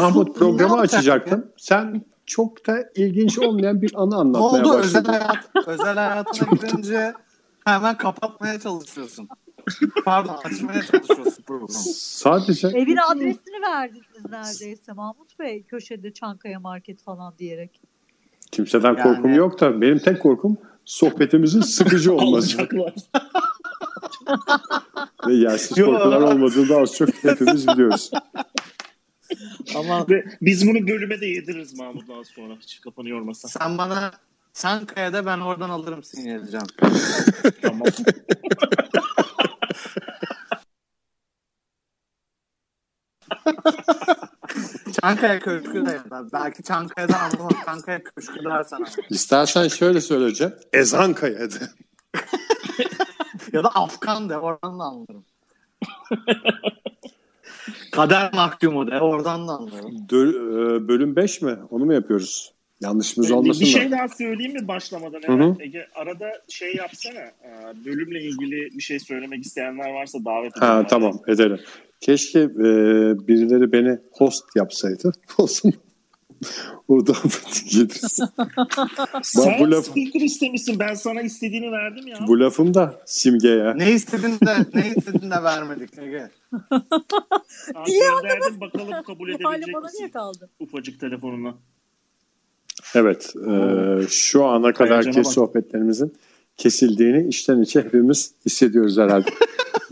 [0.00, 1.46] Mahmut programı açacaktım.
[1.56, 4.78] Sen çok da ilginç olmayan bir anı anlatmaya oldu?
[4.78, 5.12] başladın.
[5.12, 7.14] Özel, hayat, özel hayatına girince
[7.64, 9.28] hemen kapatmaya çalışıyorsun.
[10.04, 11.68] Pardon açmaya çalışıyorsun programı.
[11.94, 15.62] Sadece Evin adresini verdiniz neredeyse Mahmut Bey.
[15.62, 17.80] Köşede Çankaya Market falan diyerek.
[18.52, 22.58] kimseden Yani- korkum yok da benim tek korkum sohbetimizin sıkıcı olması.
[25.26, 28.10] Ve yersiz korkular olmadığını da az çok hepimiz biliyoruz.
[29.76, 32.54] Ama Ve biz bunu bölüme de yediririz Mahmut daha sonra.
[32.60, 33.48] Hiç kafanı yormasa.
[33.48, 34.12] sen bana
[34.54, 36.66] Çankaya'da ben oradan alırım sinyali Can.
[37.62, 37.86] Tamam.
[45.02, 46.32] Çankaya Köşkü de yazar.
[46.32, 47.52] Belki Çankaya'dan anlamam.
[47.66, 49.04] Çankaya Köşkü dersen anlarım.
[49.10, 50.54] İstersen şöyle söyleyeceğim.
[50.72, 51.70] Ezan kayadı.
[53.52, 55.24] Ya da Afgan de oradan da anlarım.
[57.92, 59.90] Kader mahkumu de oradan da anlarım.
[60.10, 61.56] Dö- e, bölüm 5 mi?
[61.70, 62.52] Onu mu yapıyoruz?
[62.80, 63.66] Yanlışımız bir olmasın da.
[63.66, 65.20] şey daha söyleyeyim mi başlamadan?
[65.28, 65.56] Evet.
[65.60, 67.20] Ege arada şey yapsana.
[67.20, 70.52] e, Bölümle ilgili bir şey söylemek isteyenler varsa davet.
[70.60, 71.58] Ha tamam edelim.
[72.00, 72.48] Keşke e,
[73.28, 75.12] birileri beni host yapsaydı.
[75.38, 75.72] Olsun.
[76.88, 77.16] Oradan
[77.70, 78.26] gelirsin.
[79.22, 80.78] Sen bu laf- speaker istemişsin.
[80.78, 82.18] Ben sana istediğini verdim ya.
[82.28, 83.78] Bu lafım da simgeye.
[83.78, 86.30] Ne istedin de ne istedin de vermedik Ege.
[87.74, 90.08] Abi gönderdim bakalım kabul edebilecek bana niye misin?
[90.08, 90.50] kaldı?
[90.60, 91.54] Ufacık telefonuna.
[92.94, 93.34] Evet.
[93.50, 93.52] e,
[94.10, 96.12] şu ana kadarki sohbetlerimizin
[96.56, 99.30] kesildiğini içten içe hepimiz hissediyoruz herhalde.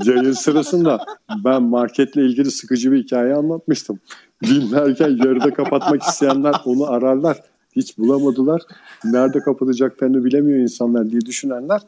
[0.05, 1.05] Yayın sırasında
[1.45, 4.01] ben marketle ilgili sıkıcı bir hikaye anlatmıştım.
[4.43, 7.41] Dinlerken yarıda kapatmak isteyenler onu ararlar.
[7.77, 8.63] Hiç bulamadılar.
[9.05, 11.81] Nerede kapatacaklarını bilemiyor insanlar diye düşünenler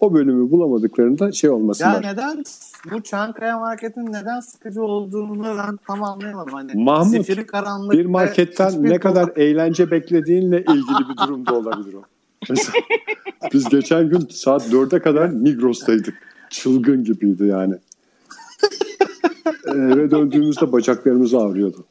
[0.00, 2.02] o bölümü bulamadıklarında şey Ya olmasınlar.
[2.02, 2.44] neden
[2.92, 6.52] bu Çankaya Market'in neden sıkıcı olduğunu ben tam anlayamadım.
[6.52, 12.02] Hani Mahmut, karanlık bir marketten ne kadar eğlence beklediğinle ilgili bir durumda olabilir o.
[12.50, 12.72] Mesela
[13.52, 16.14] biz geçen gün saat 4'e kadar Migros'taydık.
[16.50, 17.74] Çılgın gibiydi yani.
[19.66, 21.86] Eve döndüğümüzde bacaklarımız ağrıyordu.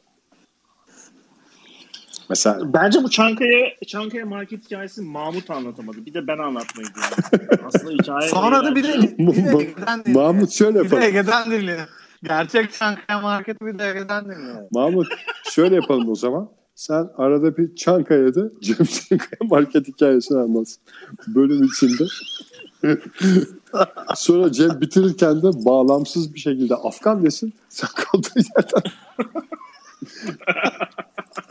[2.30, 6.06] Mesela Bence bu Çankaya Çankaya market hikayesini Mahmut anlatamadı.
[6.06, 7.64] Bir de ben anlatmayı diyorum.
[7.66, 10.02] Aslında hikaye Sonra da bir de, bir de Ege'den.
[10.06, 11.52] Mahmut şöyle Bir de yapalım.
[11.52, 11.86] Ege'den.
[12.22, 14.68] Gerçek Çankaya Market'i bir de Ege'den dinleyelim.
[14.70, 15.06] Mahmut
[15.50, 16.50] şöyle yapalım o zaman.
[16.74, 20.82] Sen arada bir Çankaya'da Cem Çankaya market hikayesini anlatsın.
[21.26, 22.04] Bölüm içinde.
[24.16, 27.54] Sonra Cem bitirirken de bağlamsız bir şekilde Afgan desin.
[27.68, 28.82] Sen kaldığın yerden.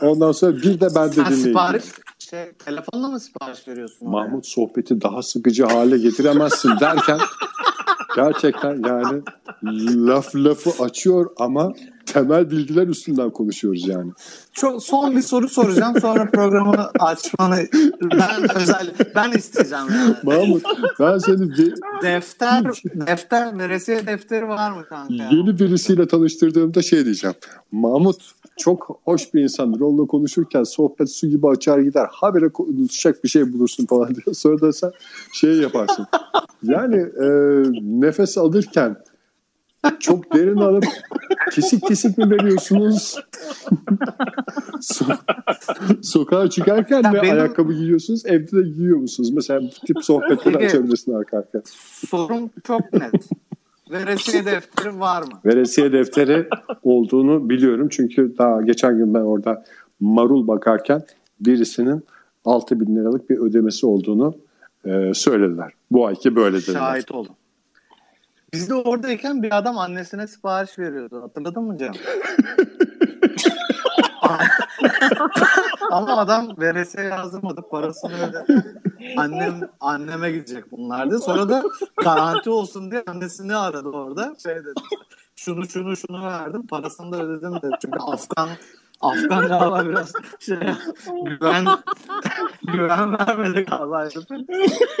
[0.02, 1.42] Ondan sonra bir de ben de Sen dinleyeyim.
[1.42, 1.84] sipariş
[2.18, 4.08] şey, telefonla mı sipariş veriyorsun?
[4.08, 7.18] Mahmut sohbeti daha sıkıcı hale getiremezsin derken
[8.16, 9.22] gerçekten yani
[10.06, 11.72] laf lafı açıyor ama
[12.06, 14.12] temel bilgiler üstünden konuşuyoruz yani.
[14.52, 17.66] Çok son bir soru soracağım sonra programı açmanı
[18.02, 20.14] ben özel ben isteyeceğim yani.
[20.22, 20.62] Mahmut
[21.00, 25.14] ben seni bir, Defter defter veresiye defteri var mı kanka?
[25.14, 27.36] yeni birisiyle tanıştırdığımda şey diyeceğim.
[27.72, 29.80] Mahmut çok hoş bir insandır.
[29.80, 32.06] Onunla konuşurken sohbet su gibi açar gider.
[32.10, 34.34] Habire konuşacak bir şey bulursun falan diyor.
[34.36, 34.90] Sonra da sen
[35.32, 36.06] şey yaparsın.
[36.62, 37.26] Yani e,
[38.00, 38.96] nefes alırken
[40.00, 40.84] çok derin alıp
[41.54, 43.16] kesik kesik mi veriyorsunuz?
[44.80, 45.16] So-
[46.02, 48.22] sokağa çıkarken Ya mi benim- ayakkabı giyiyorsunuz?
[48.26, 49.30] Evde de giyiyor musunuz?
[49.30, 51.62] Mesela bu tip sohbetleri açabilirsin arka arkaya.
[52.08, 53.28] Sorum çok net.
[53.90, 55.40] Veresiye defteri var mı?
[55.44, 56.48] Veresiye defteri
[56.82, 57.88] olduğunu biliyorum.
[57.88, 59.64] Çünkü daha geçen gün ben orada
[60.00, 61.02] marul bakarken
[61.40, 62.04] birisinin
[62.44, 64.34] 6 bin liralık bir ödemesi olduğunu
[64.84, 65.72] e, söylediler.
[65.90, 66.78] Bu ayki böyle dediler.
[66.78, 67.34] Şahit oldum.
[68.52, 71.22] Biz de oradayken bir adam annesine sipariş veriyordu.
[71.22, 71.92] Hatırladın mı Cem?
[75.90, 77.62] Ama adam veresiye yazdırmadı.
[77.70, 78.64] Parasını ödedi.
[79.16, 81.18] Annem, anneme gidecek bunlardı.
[81.18, 81.64] Sonra da
[81.96, 84.34] garanti olsun diye annesini aradı orada.
[84.42, 84.80] Şey dedi.
[85.36, 86.66] Şunu şunu şunu verdim.
[86.66, 87.72] Parasını da ödedim dedi.
[87.82, 88.48] Çünkü Afgan
[89.00, 90.56] Afgan galiba biraz şey,
[91.24, 91.66] güven,
[92.62, 94.08] güven vermedi galiba.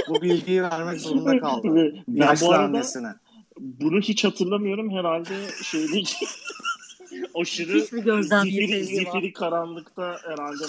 [0.08, 1.68] Bu bilgiyi vermek zorunda kaldı.
[2.08, 3.14] Ben Yaşlı bu arada annesine.
[3.58, 4.90] bunu hiç hatırlamıyorum.
[4.90, 6.02] Herhalde şeyde
[7.40, 10.64] aşırı zifiri, zifiri karanlıkta herhalde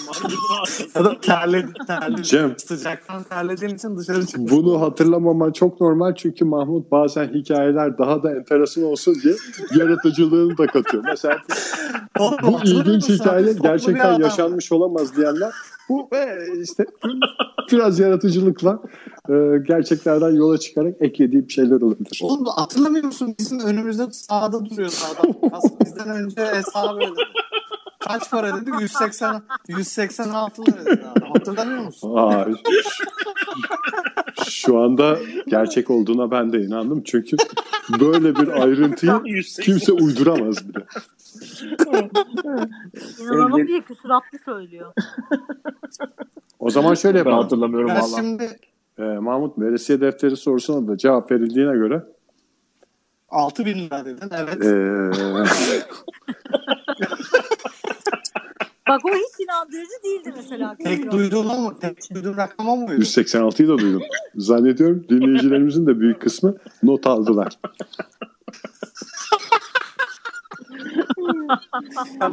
[1.04, 2.22] da terledi, terledi.
[2.22, 2.54] Cem.
[2.58, 4.52] Sıcaktan terlediğin için dışarı çıkmış.
[4.52, 9.34] Bunu hatırlamaman çok normal çünkü Mahmut bazen hikayeler daha da enteresan olsun diye
[9.78, 11.04] yaratıcılığını da katıyor.
[11.06, 11.38] Mesela
[12.18, 14.20] bu ilginç hikaye gerçekten adam.
[14.20, 15.52] yaşanmış olamaz diyenler
[15.92, 16.86] bu ve işte
[17.72, 18.82] biraz yaratıcılıkla
[19.28, 19.32] e,
[19.68, 22.20] gerçeklerden yola çıkarak eklediği bir şeyler olabilir.
[22.22, 23.34] Oğlum hatırlamıyor musun?
[23.38, 25.34] Bizim önümüzde sağda duruyordu adam.
[25.52, 27.20] Aslında bizden önce hesabı ödedi.
[27.98, 28.70] Kaç para dedi?
[28.80, 31.24] 180 186 lira dedi abi.
[31.26, 32.12] Hatırlamıyor musun?
[32.16, 32.46] Aa,
[34.50, 35.18] şu anda
[35.48, 37.02] gerçek olduğuna ben de inandım.
[37.02, 37.36] Çünkü
[38.00, 39.64] böyle bir ayrıntıyı 180.
[39.64, 40.84] kimse uyduramaz bile.
[43.20, 44.92] İnanalım diye küsuratlı söylüyor.
[46.58, 47.38] O zaman şöyle Ben yapalım.
[47.42, 48.16] hatırlamıyorum Ben valla.
[48.16, 48.58] şimdi
[48.98, 52.02] Ee, Mahmut veresiye defteri sorusuna da cevap verildiğine göre
[53.28, 54.30] 6 bin lira dedin.
[54.32, 54.64] Evet.
[54.64, 55.10] ee,
[58.88, 60.76] Bak o hiç inandırıcı değildi mesela.
[60.84, 63.00] Tek duyduğum ama tek duyduğum rakam o muydu?
[63.02, 64.02] 186'yı da duydum.
[64.36, 67.58] Zannediyorum dinleyicilerimizin de büyük kısmı not aldılar.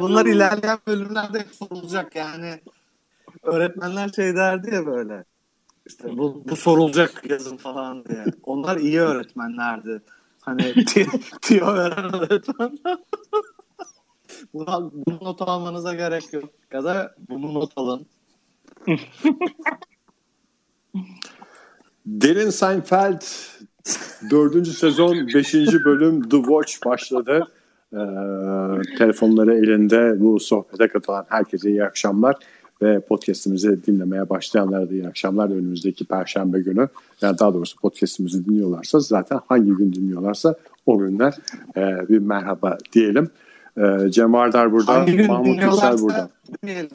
[0.00, 2.60] Bunlar ilerleyen bölümlerde sorulacak yani.
[3.42, 5.24] Öğretmenler şey derdi ya böyle.
[5.86, 8.24] İşte bu, bu sorulacak yazın falan diye.
[8.42, 10.02] Onlar iyi öğretmenlerdi.
[10.40, 10.84] Hani
[11.42, 12.98] tiyo veren öğretmenler.
[14.54, 16.50] Buna, bunu not almanıza gerek yok.
[16.72, 18.06] Ya da bunu not alın.
[22.06, 23.22] Derin Seinfeld
[24.30, 24.68] 4.
[24.68, 25.54] sezon 5.
[25.54, 27.46] bölüm The Watch başladı.
[27.92, 27.98] Ee,
[28.98, 32.36] telefonları elinde bu sohbete katılan herkese iyi akşamlar
[32.82, 36.88] ve podcastimizi dinlemeye başlayanlara da iyi akşamlar önümüzdeki perşembe günü.
[37.22, 40.54] Yani daha doğrusu podcastimizi dinliyorlarsa zaten hangi gün dinliyorlarsa
[40.86, 41.34] o günler
[41.76, 43.30] e, bir merhaba diyelim.
[43.78, 46.30] E, Cem Vardar burada, Hangi Mahmut Yüksel burada.
[46.62, 46.90] demeyelim.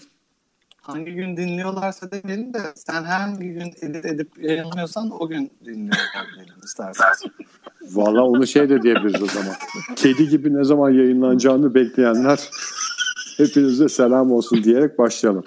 [0.86, 6.54] Hangi gün dinliyorlarsa demeyelim de sen hangi gün edit edip yayınlıyorsan o gün dinliyorlar diyelim
[6.66, 7.32] istersen.
[7.94, 9.56] Valla onu şey de diyebiliriz o zaman.
[9.96, 12.50] Kedi gibi ne zaman yayınlanacağını bekleyenler
[13.38, 15.44] hepinize selam olsun diyerek başlayalım.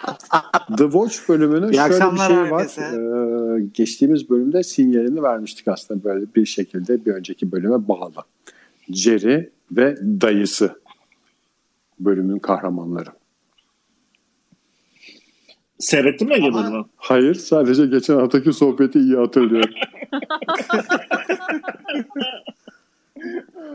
[0.79, 2.67] The Watch bölümünün İyi şöyle bir şey var.
[2.79, 8.25] Ee, geçtiğimiz bölümde sinyalini vermiştik aslında böyle bir şekilde bir önceki bölüme bağlı.
[8.89, 10.81] Jerry ve dayısı
[12.01, 13.18] bölümün kahramanları.
[15.79, 16.85] Seyrettin mi Ege Ama- bölümü?
[16.97, 19.75] Hayır sadece geçen haftaki sohbeti iyi hatırlıyorum.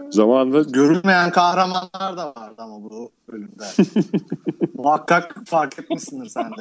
[0.10, 3.64] Zamanında Görülmeyen kahramanlar da vardı ama bu bölümde.
[4.74, 6.56] Muhakkak fark etmişsindir sen de.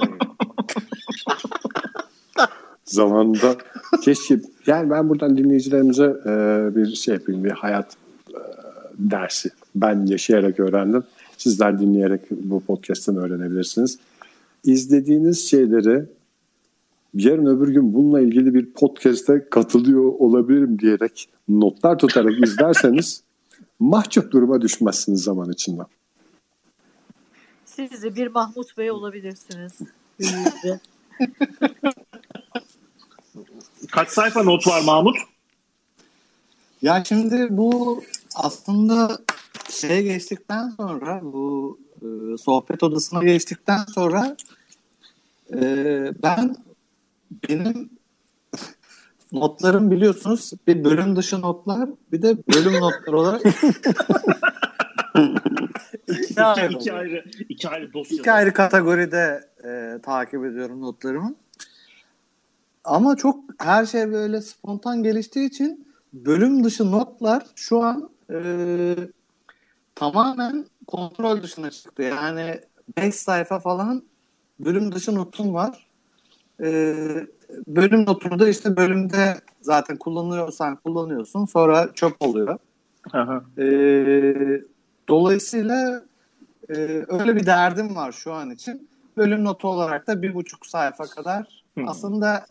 [2.85, 3.57] zamanında
[4.03, 6.31] keşke yani ben buradan dinleyicilerimize e,
[6.77, 7.97] bir şey yapayım bir hayat
[8.31, 8.39] e,
[8.99, 11.05] dersi ben yaşayarak öğrendim
[11.39, 13.99] sizler dinleyerek bu podcast'ten öğrenebilirsiniz
[14.65, 16.07] izlediğiniz şeyleri
[17.15, 23.23] yarın öbür gün bununla ilgili bir podcast'e katılıyor olabilirim diyerek notlar tutarak izlerseniz
[23.81, 25.83] mahcup duruma düşmezsiniz zaman içinde.
[27.65, 29.73] Siz de bir Mahmut Bey olabilirsiniz.
[33.91, 35.17] Kaç sayfa not var Mahmut?
[36.83, 38.03] Ya şimdi bu
[38.35, 39.19] aslında
[39.71, 44.37] şeye geçtikten sonra bu e, sohbet odasına geçtikten sonra
[45.55, 45.61] e,
[46.23, 46.57] ben
[47.49, 47.91] benim
[49.33, 53.43] notlarım biliyorsunuz bir bölüm dışı notlar bir de bölüm notları olarak
[56.09, 58.19] iki ayrı, İki ayrı, iki ayrı dosya.
[58.19, 61.35] iki ayrı kategoride e, takip ediyorum notlarımı.
[62.85, 68.95] Ama çok her şey böyle spontan geliştiği için bölüm dışı notlar şu an e,
[69.95, 72.03] tamamen kontrol dışına çıktı.
[72.03, 72.61] Yani
[72.97, 74.03] 5 sayfa falan
[74.61, 75.87] bölüm dışı notum var.
[76.63, 76.95] E,
[77.67, 81.45] bölüm notunu da işte bölümde zaten kullanıyorsan kullanıyorsun.
[81.45, 82.59] Sonra çöp oluyor.
[83.13, 83.43] Aha.
[83.59, 83.65] E,
[85.09, 86.03] dolayısıyla
[86.69, 86.75] e,
[87.09, 88.89] öyle bir derdim var şu an için.
[89.17, 91.65] Bölüm notu olarak da bir buçuk sayfa kadar.
[91.75, 91.89] Hmm.
[91.89, 92.47] Aslında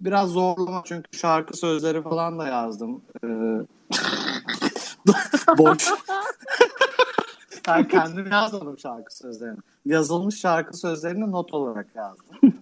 [0.00, 3.02] biraz zorlama çünkü şarkı sözleri falan da yazdım.
[3.24, 3.28] E,
[5.58, 5.88] boş.
[7.68, 9.58] Ben kendim yazmadım şarkı sözlerini.
[9.84, 12.26] Yazılmış şarkı sözlerini not olarak yazdım.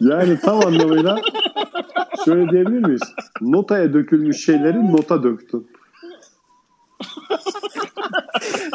[0.00, 1.18] Yani tam anlamıyla
[2.24, 3.02] şöyle diyebilir miyiz?
[3.40, 5.70] Notaya dökülmüş şeyleri nota döktün.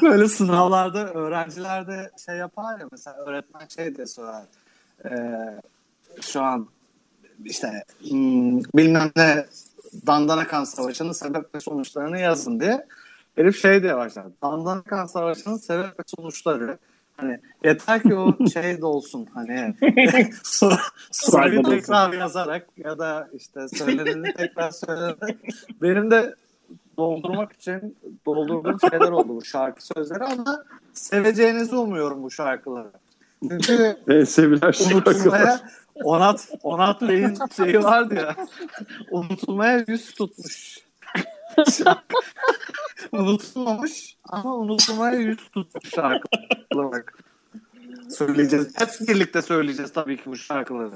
[0.01, 4.43] Böyle sınavlarda öğrenciler de şey yapar ya mesela öğretmen şey de sorar.
[5.05, 5.11] Ee,
[6.21, 6.67] şu an
[7.45, 9.45] işte hmm, bilmem ne
[10.07, 12.85] Dandanakan Savaşı'nın sebep ve sonuçlarını yazın diye.
[13.35, 14.25] Herif şey diye başlar.
[14.43, 16.77] Dandanakan Savaşı'nın sebep ve sonuçları.
[17.17, 19.75] Hani yeter ki o şey de olsun hani
[20.43, 20.79] sor,
[21.11, 21.71] soruyu olsun.
[21.71, 25.37] tekrar yazarak ya da işte söyleneni tekrar söyleyerek
[25.81, 26.35] benim de
[26.97, 30.63] doldurmak için doldurduğum şeyler oldu bu şarkı sözleri ama
[30.93, 32.91] seveceğinizi umuyorum bu şarkıları.
[33.49, 34.95] Çünkü En sevilen şarkılar.
[34.95, 35.59] unutulmaya
[36.03, 38.35] Onat, Onat Bey'in şeyi vardı ya
[39.11, 40.79] unutulmaya yüz tutmuş.
[43.11, 46.27] Unutulmamış ama unutulmaya yüz tutmuş şarkı.
[48.09, 48.73] Söyleyeceğiz.
[48.75, 50.95] Hep birlikte söyleyeceğiz tabii ki bu şarkıları.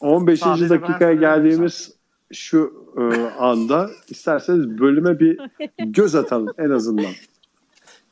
[0.00, 0.40] 15.
[0.40, 1.92] Sadece dakikaya geldiğimiz
[2.32, 5.40] şu e, anda isterseniz bölüme bir
[5.78, 7.12] göz atalım en azından.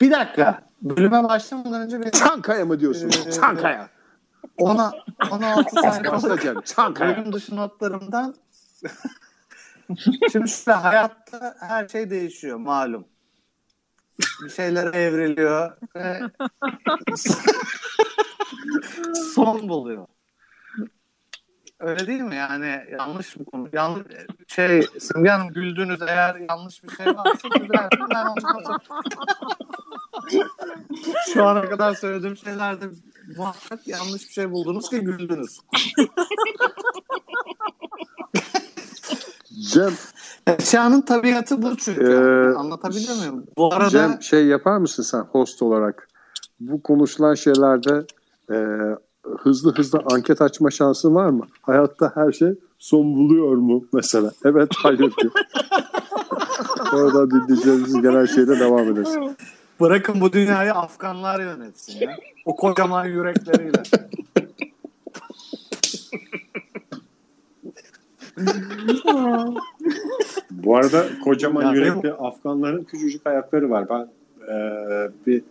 [0.01, 0.63] Bir dakika.
[0.83, 3.09] Bölüme başlamadan önce bir Çankaya mı diyorsun?
[3.09, 3.89] Ee, Çankaya.
[4.59, 4.93] ona
[5.31, 6.61] 16 sayfa Başlayacağım.
[6.65, 7.17] Çankaya.
[7.17, 8.35] bölüm dışı notlarımdan
[10.33, 13.09] Şimdi şöyle hayatta her şey değişiyor malum.
[14.45, 16.21] Bir şeyler evriliyor ve
[19.35, 20.07] son buluyor.
[21.81, 22.37] Öyle değil mi?
[22.37, 23.69] Yani yanlış bir konu.
[23.73, 24.07] Yanlış
[24.49, 27.89] şey Simge Hanım güldünüz eğer yanlış bir şey varsa sonra...
[31.35, 32.85] Şu ana kadar söylediğim şeylerde
[33.37, 35.61] muhakkak yanlış bir şey buldunuz ki güldünüz.
[39.75, 39.93] Cem,
[40.47, 42.01] Eşyanın tabiatı bu çünkü.
[42.05, 43.45] Ee, Anlatabiliyor muyum?
[43.57, 46.09] Bu arada Cem şey yapar mısın sen host olarak?
[46.61, 48.07] Bu konuşulan şeylerde
[48.51, 48.57] e,
[49.39, 51.47] hızlı hızlı anket açma şansın var mı?
[51.63, 54.31] Hayatta her şey son buluyor mu mesela?
[54.45, 55.33] Evet, hayır diyor.
[56.93, 59.17] Oradan dinleyeceğimiz genel şeyle devam ederiz.
[59.81, 62.17] bırakın bu dünyayı Afganlar yönetsin ya.
[62.45, 63.83] O kocaman yürekleriyle.
[70.51, 73.89] Bu arada kocaman Ya yürekli Afganların küçücük ayakları var.
[73.89, 74.09] Ben
[74.53, 74.57] e,
[75.27, 75.43] bir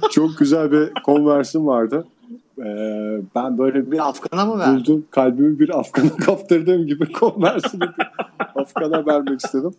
[0.10, 2.06] çok güzel bir konversim vardı.
[2.58, 2.64] E,
[3.34, 4.76] ben böyle Bir Afgan'a mı verdin?
[4.76, 8.06] buldum kalbimi bir Afgan'a kaptırdığım gibi konversimi bir
[8.54, 9.74] Afgan'a vermek istedim.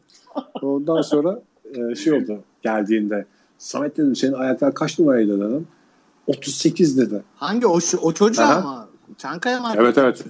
[0.61, 1.39] Ondan sonra
[1.73, 3.25] e, şey oldu geldiğinde
[3.57, 5.67] Samet dedim senin ayaklar kaç numaraydı dedim.
[6.27, 7.23] 38 dedi.
[7.35, 8.61] Hangi o, o çocuğa Aha.
[8.61, 8.88] mı?
[9.17, 9.73] Çankaya mı?
[9.75, 10.25] Evet, evet.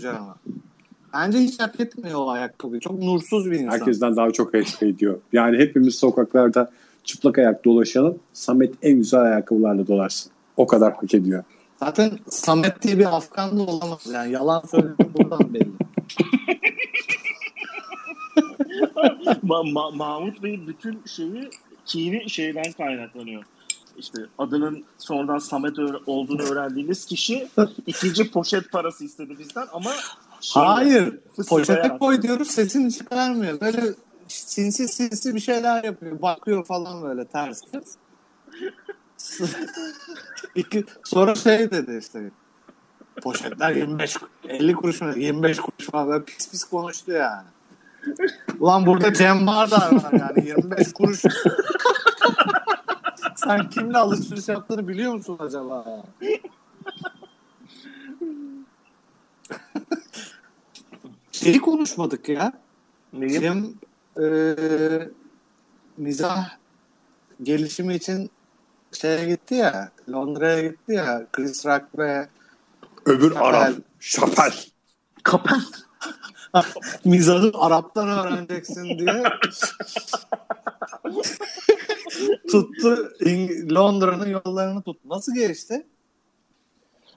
[1.13, 2.81] Bence hiç hak etmiyor o ayakkabıyı.
[2.81, 3.71] Çok nursuz bir insan.
[3.79, 5.19] Herkesten daha çok hak ediyor.
[5.33, 6.71] Yani hepimiz sokaklarda
[7.03, 8.17] çıplak ayak dolaşalım.
[8.33, 10.31] Samet en güzel ayakkabılarla dolaşsın.
[10.57, 11.43] O kadar hak ediyor.
[11.79, 14.07] Zaten Samet diye bir Afgan da olamaz.
[14.13, 15.69] Yani yalan söylediğim buradan belli.
[19.43, 21.49] Ma- Ma- Mahmut Bey'in bütün şeyi
[21.85, 23.43] kini şeyden kaynaklanıyor.
[23.99, 27.49] İşte adının sonradan Samet olduğunu öğrendiğimiz kişi
[27.87, 29.91] ikinci poşet parası istedi bizden ama
[30.41, 31.19] şey- Hayır.
[31.49, 33.61] Poşete koy diyoruz sesini çıkarmıyor.
[33.61, 33.81] Böyle
[34.27, 36.21] sinsi sinsi bir şeyler yapıyor.
[36.21, 37.95] Bakıyor falan böyle ters ters.
[40.55, 42.31] İki, sonra şey dedi işte.
[43.21, 47.47] Poşetler 25 50 kuruş mu 25 kuruş falan böyle pis pis konuştu yani.
[48.59, 51.23] Ulan burada Cem Bardar var yani 25 kuruş.
[53.43, 55.83] Sen kimle alışveriş yaptığını biliyor musun acaba?
[56.21, 56.29] ya?
[61.31, 62.53] Şeyi konuşmadık ya.
[63.13, 63.39] Neyi?
[63.39, 63.73] Cem
[64.19, 65.09] eee
[65.97, 66.49] mizah
[67.43, 68.29] gelişimi için
[68.91, 72.27] şeye gitti ya Londra'ya gitti ya Chris Rock ve
[73.05, 73.43] Öbür Şapel.
[73.47, 73.73] Arap.
[73.99, 74.53] Şapel.
[75.23, 75.61] Kapat.
[77.05, 79.23] mizahı Arap'tan öğreneceksin diye
[82.51, 83.11] tuttu
[83.75, 85.09] Londra'nın yollarını tuttu.
[85.09, 85.85] Nasıl geçti?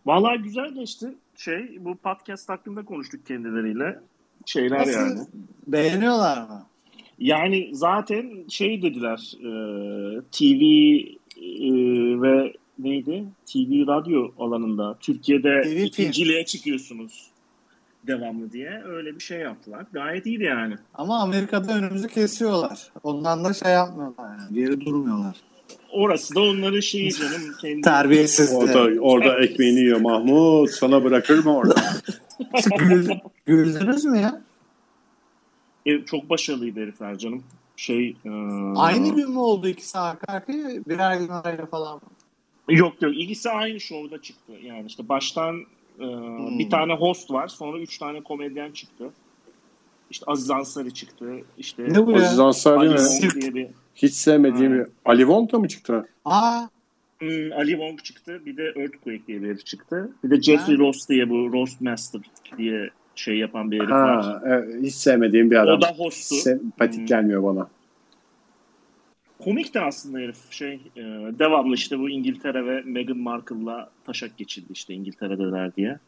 [0.06, 1.14] Vallahi güzel geçti.
[1.36, 4.00] Şey bu podcast hakkında konuştuk kendileriyle.
[4.46, 4.92] Şeyler Nasıl?
[4.92, 5.20] yani.
[5.66, 6.66] Beğeniyorlar mı?
[7.18, 9.50] Yani zaten şey dediler e,
[10.32, 10.62] TV
[11.42, 11.72] e,
[12.22, 13.24] ve neydi?
[13.46, 15.84] TV radyo alanında Türkiye'de TV film.
[15.84, 17.31] ikinciliğe çıkıyorsunuz
[18.06, 19.86] devamlı diye öyle bir şey yaptılar.
[19.92, 20.74] Gayet iyiydi yani.
[20.94, 22.92] Ama Amerika'da önümüzü kesiyorlar.
[23.02, 24.54] Ondan da şey yapmıyorlar yani.
[24.54, 25.36] Geri durmuyorlar.
[25.92, 27.42] Orası da onların şeyi canım.
[27.60, 28.52] Kendi Terbiyesiz.
[28.54, 30.70] Orada, orada ekmeğini yiyor Mahmut.
[30.70, 31.74] Sana bırakır mı orada?
[32.78, 34.40] Gül- Güldünüz mü ya?
[35.86, 37.42] E, çok başarılıydı herifler canım.
[37.76, 38.30] Şey e,
[38.76, 40.84] Aynı gün mü oldu ikisi arka arkaya?
[40.88, 42.00] Birer gün arayla falan mı?
[42.68, 44.52] Yok yok ikisi aynı şovda çıktı.
[44.62, 45.64] Yani işte baştan
[46.00, 46.58] e, Hmm.
[46.58, 49.10] bir tane host var sonra üç tane komedyen çıktı.
[50.10, 51.26] İşte Aziz Ansari çıktı.
[51.58, 52.14] İşte Ne bu?
[52.16, 52.96] Aziz Ansari mi?
[53.40, 54.86] Diye bir Hiç sevmediğim bir...
[55.04, 56.08] Ali Wong da mı çıktı?
[56.24, 56.62] Aa,
[57.18, 58.42] Hmm, Ali Wong çıktı.
[58.46, 60.10] Bir de Earthquake diye bir herif çıktı.
[60.24, 60.78] Bir de Jeffrey.
[60.78, 62.20] Ross diye bu Roast Master
[62.58, 64.22] diye şey yapan bir herif var.
[64.24, 65.78] Ha, e, hiç sevmediğim bir adam.
[65.78, 66.34] O da hosttu.
[66.34, 67.06] Sempatik Hmm.
[67.06, 67.68] gelmiyor bana.
[69.44, 70.36] Komik de aslında herif.
[70.50, 71.00] Şey, e,
[71.38, 75.98] devamlı işte bu İngiltere ve Meghan Markle'la taşak geçildi işte İngiltere'deler diye.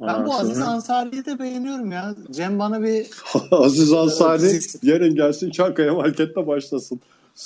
[0.00, 2.14] ben Ondan bu Aziz sonra- Ansari'yi de beğeniyorum ya.
[2.30, 3.06] Cem bana bir
[3.50, 4.76] Aziz Ansari Aziz.
[4.82, 7.00] yarın gelsin Çankaya Market'te başlasın.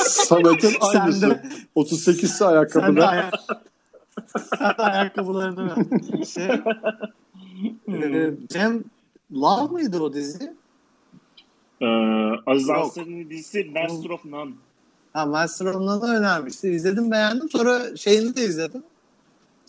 [0.00, 1.30] Samet'in Sen aynısı.
[1.30, 1.42] de-
[1.74, 3.06] 38 sen de, ayakkabıda.
[3.08, 3.34] ayak...
[4.34, 5.84] sen de ayakkabılarını ver.
[6.24, 6.46] Şey,
[8.28, 8.84] e, Cem
[9.32, 10.52] Love mıydı o dizi?
[11.80, 11.86] Ee,
[12.46, 12.70] Aziz.
[12.70, 14.50] Ansari'nin dizisi Master of None.
[15.12, 16.68] Ha, Master Room'da da önermişti.
[16.68, 17.50] İzledim beğendim.
[17.50, 18.82] Sonra şeyini de izledim.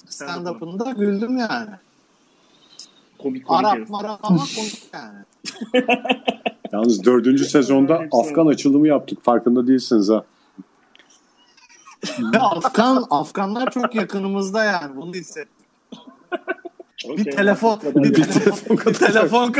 [0.09, 1.69] Stand-up'ını da güldüm yani.
[3.17, 3.65] Komik komik.
[3.65, 5.17] Arap marap ama komik yani.
[6.71, 9.23] Yalnız dördüncü sezonda Afgan açılımı yaptık.
[9.23, 10.23] Farkında değilsiniz ha.
[12.39, 14.95] Afgan, Afganlar çok yakınımızda yani.
[14.95, 15.65] Bunu hissettim.
[17.03, 19.51] Bir Okey, telefon, bu kadar bir telefon, bir telefon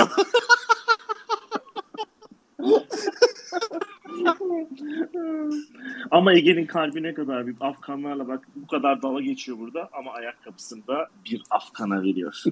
[6.12, 7.62] Ama Ege'nin kalbi ne kadar büyük.
[7.62, 12.44] Afganlarla bak bu kadar dala geçiyor burada ama ayakkabısında bir Afgan'a veriyor.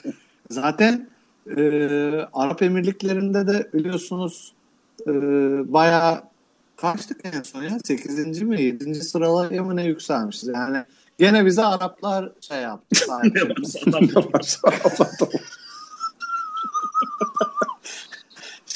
[0.50, 1.08] Zaten
[1.56, 1.62] e,
[2.32, 4.52] Arap Emirlikleri'nde de biliyorsunuz
[5.06, 5.12] e,
[5.72, 6.22] bayağı
[6.76, 7.78] kaçtık en son ya?
[7.84, 8.42] 8.
[8.42, 8.94] mi 7.
[8.94, 10.48] sıralaya mı ne yükselmişiz?
[10.48, 10.84] Yani
[11.18, 12.96] gene bize Araplar şey yaptı.
[13.06, 13.36] sahip
[14.42, 15.28] çıktı.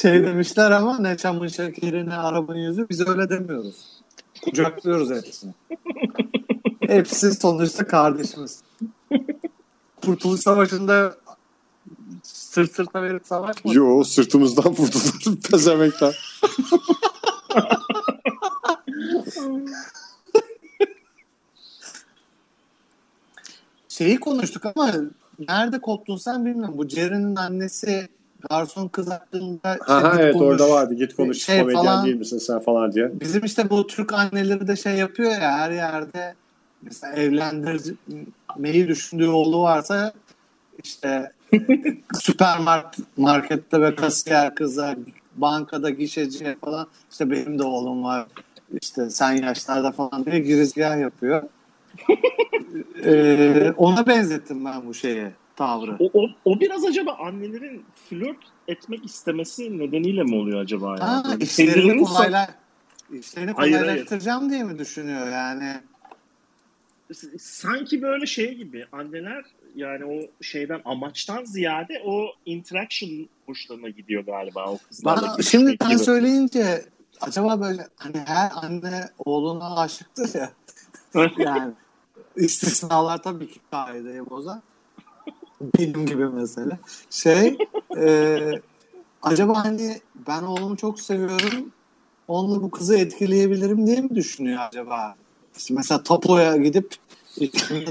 [0.02, 4.02] Şey demişler ama ne çamın şekeri ne Arap'ın yüzü biz öyle demiyoruz.
[4.44, 5.52] Kucaklıyoruz hepsini.
[6.86, 8.62] Hepsi sonuçta kardeşimiz.
[10.04, 11.16] Kurtuluş Savaşı'nda
[12.22, 13.76] sırt sırta verip savaşmadık.
[13.76, 16.40] Yo sırtımızdan vurdular pezemekler.
[23.88, 24.92] Şeyi konuştuk ama
[25.48, 26.78] nerede koptun sen bilmiyorum.
[26.78, 28.08] Bu Jerry'nin annesi
[28.50, 30.46] garson kız hakkında işte Ha, ha git evet konuş.
[30.60, 30.94] orada vardı.
[30.94, 33.10] Git konuş Şey komedyen falan- değil misin sen falan diye.
[33.20, 36.34] Bizim işte bu Türk anneleri de şey yapıyor ya her yerde
[36.82, 40.12] mesela evlendirmeyi düşündüğü oğlu varsa
[40.84, 41.32] işte
[42.14, 44.96] süpermarkette ve kasiyer kızlar
[45.36, 48.26] bankada gişeciye falan işte benim de oğlum var
[48.82, 51.42] işte sen yaşlarda falan diye girizgah yapıyor.
[53.04, 55.32] Ee, ona benzettim ben bu şeye
[55.66, 55.96] tavrı.
[55.98, 60.88] O, o, o biraz acaba annelerin flört etmek istemesi nedeniyle mi oluyor acaba?
[60.88, 61.00] Yani?
[61.00, 62.54] Ha, Böyle işlerini kolayla
[63.12, 63.84] işlerini Hayır, hayır.
[63.84, 65.80] kolaylaştıracağım diye mi düşünüyor yani?
[67.10, 69.44] sa- sanki böyle şey gibi anneler
[69.76, 75.22] yani o şeyden amaçtan ziyade o interaction hoşlarına gidiyor galiba o kızlarla.
[75.22, 75.98] Bana şimdi sen gibi.
[75.98, 76.84] söyleyince
[77.20, 80.52] acaba böyle hani her anne oğluna aşıktır ya.
[81.38, 81.72] yani
[82.36, 84.58] istisnalar tabii ki kaideyi bozar.
[85.78, 86.78] Benim gibi mesela.
[87.10, 87.58] Şey
[87.98, 88.38] e,
[89.22, 91.72] acaba hani ben oğlumu çok seviyorum
[92.28, 95.14] onunla bu kızı etkileyebilirim diye mi düşünüyor acaba?
[95.56, 96.94] İşte mesela Tapo'ya gidip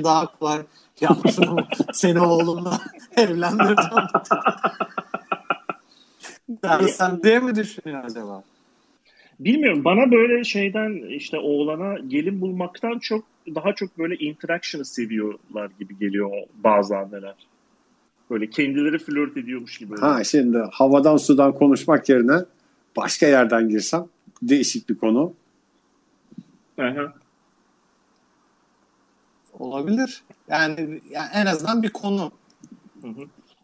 [0.04, 0.62] daha kolay
[1.02, 1.56] yaptım.
[1.94, 2.80] Seni oğlumla
[3.18, 4.08] evlendireceğim.
[6.50, 8.44] Dersen diye mi düşünüyor acaba?
[9.40, 13.24] Bilmiyorum bana böyle şeyden işte oğlana gelin bulmaktan çok
[13.56, 16.32] daha çok böyle interaction'ı seviyorlar gibi geliyor
[16.64, 17.36] bazı anneler.
[18.32, 19.98] Böyle kendileri flört ediyormuş gibi.
[19.98, 22.46] Ha şimdi havadan sudan konuşmak yerine
[22.98, 24.06] başka yerden girsem
[24.42, 25.34] değişik bir konu.
[26.78, 27.14] Aha.
[29.60, 30.24] Olabilir.
[30.50, 32.32] Yani, yani en azından bir konu.
[33.02, 33.22] Hı hı.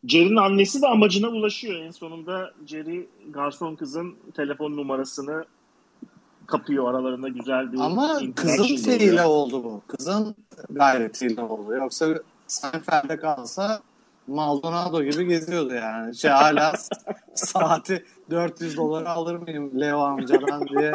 [0.08, 1.75] Jerry'nin annesi de amacına ulaşıyor.
[1.75, 5.45] En sonunda Jerry garson kızın telefon numarasını
[6.45, 6.89] kapıyor.
[6.89, 9.82] Aralarında güzel bir Ama kızın şeyiyle oldu bu.
[9.88, 10.36] Kızın
[10.69, 11.73] gayretiyle oldu.
[11.73, 13.82] Yoksa Seinfeld'de kalsa
[14.27, 16.15] Maldonado gibi geziyordu yani.
[16.15, 16.73] Şey hala
[17.35, 20.91] saati 400 dolara alır mıyım Leo amcadan diye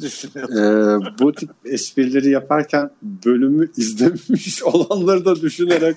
[0.00, 0.52] düşünüyordu.
[0.52, 5.96] Ee, bu tip esprileri yaparken bölümü izlemiş olanları da düşünerek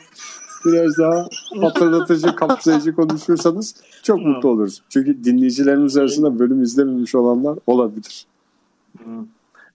[0.66, 1.28] biraz daha
[1.62, 4.24] hatırlatıcı, kapsayıcı konuşursanız çok Hı.
[4.24, 4.84] mutlu oluruz.
[4.90, 8.26] Çünkü dinleyicilerimiz arasında bölüm izlememiş olanlar olabilir.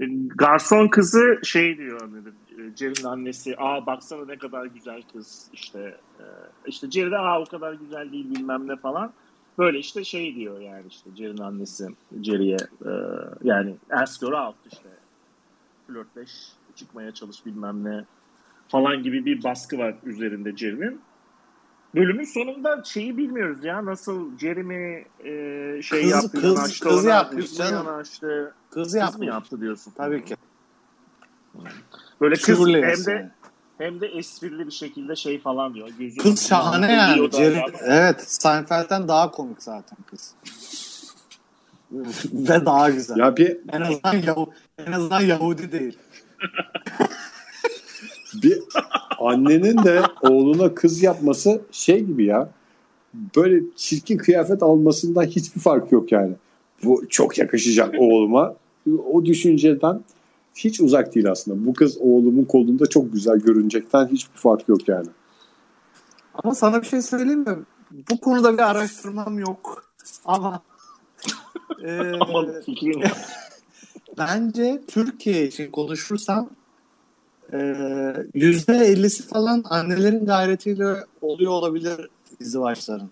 [0.01, 0.05] E,
[0.37, 2.35] Garson kızı şey diyor anladım.
[2.77, 5.97] Jerry'nin annesi aa baksana ne kadar güzel kız işte
[6.67, 9.13] işte Jerry de aa o kadar güzel değil bilmem ne falan.
[9.59, 11.89] Böyle işte şey diyor yani işte Jerry'nin annesi
[12.23, 12.57] Jerry'e
[12.87, 12.91] e,
[13.43, 14.07] yani her
[14.47, 14.89] out işte
[15.87, 16.31] flörtleş
[16.75, 18.05] çıkmaya çalış bilmem ne
[18.69, 21.01] falan gibi bir baskı var üzerinde Jerry'nin.
[21.95, 27.05] Bölümün sonunda şeyi bilmiyoruz ya nasıl Jerry mi e, şey Kız- yaptı kız- yanaştı kız
[27.05, 27.87] ona, yapmış kız mı canım.
[27.87, 29.29] yanaştı Kız kız mı yapmış.
[29.29, 29.93] yaptı diyorsun.
[29.97, 30.37] Tabii ki.
[32.21, 33.31] Böyle kız Surely hem yani.
[33.79, 35.89] Hem de esprili bir şekilde şey falan diyor.
[35.99, 37.31] Gözü Kız şahane yani.
[37.33, 40.35] Jerry, evet Seinfeld'den daha komik zaten kız.
[42.33, 43.17] Ve daha güzel.
[43.17, 44.51] Ya bir En azından Yahu,
[44.87, 45.99] en azından Yahudi değil.
[48.43, 48.59] bir
[49.21, 52.49] annenin de oğluna kız yapması şey gibi ya.
[53.37, 56.33] Böyle çirkin kıyafet almasından hiçbir fark yok yani.
[56.85, 58.55] Bu çok yakışacak oğluma.
[59.13, 60.01] O düşünceden
[60.55, 61.67] hiç uzak değil aslında.
[61.67, 65.09] Bu kız oğlumun kolunda çok güzel görünecekten hiçbir fark yok yani.
[66.35, 67.57] Ama sana bir şey söyleyeyim mi?
[68.11, 69.85] Bu konuda bir araştırmam yok.
[70.25, 70.63] Ama
[71.85, 72.13] e,
[74.19, 76.51] bence Türkiye için konuşursam
[78.35, 82.09] yüzde ellisi falan annelerin gayretiyle oluyor olabilir
[82.41, 83.11] izdivaçların.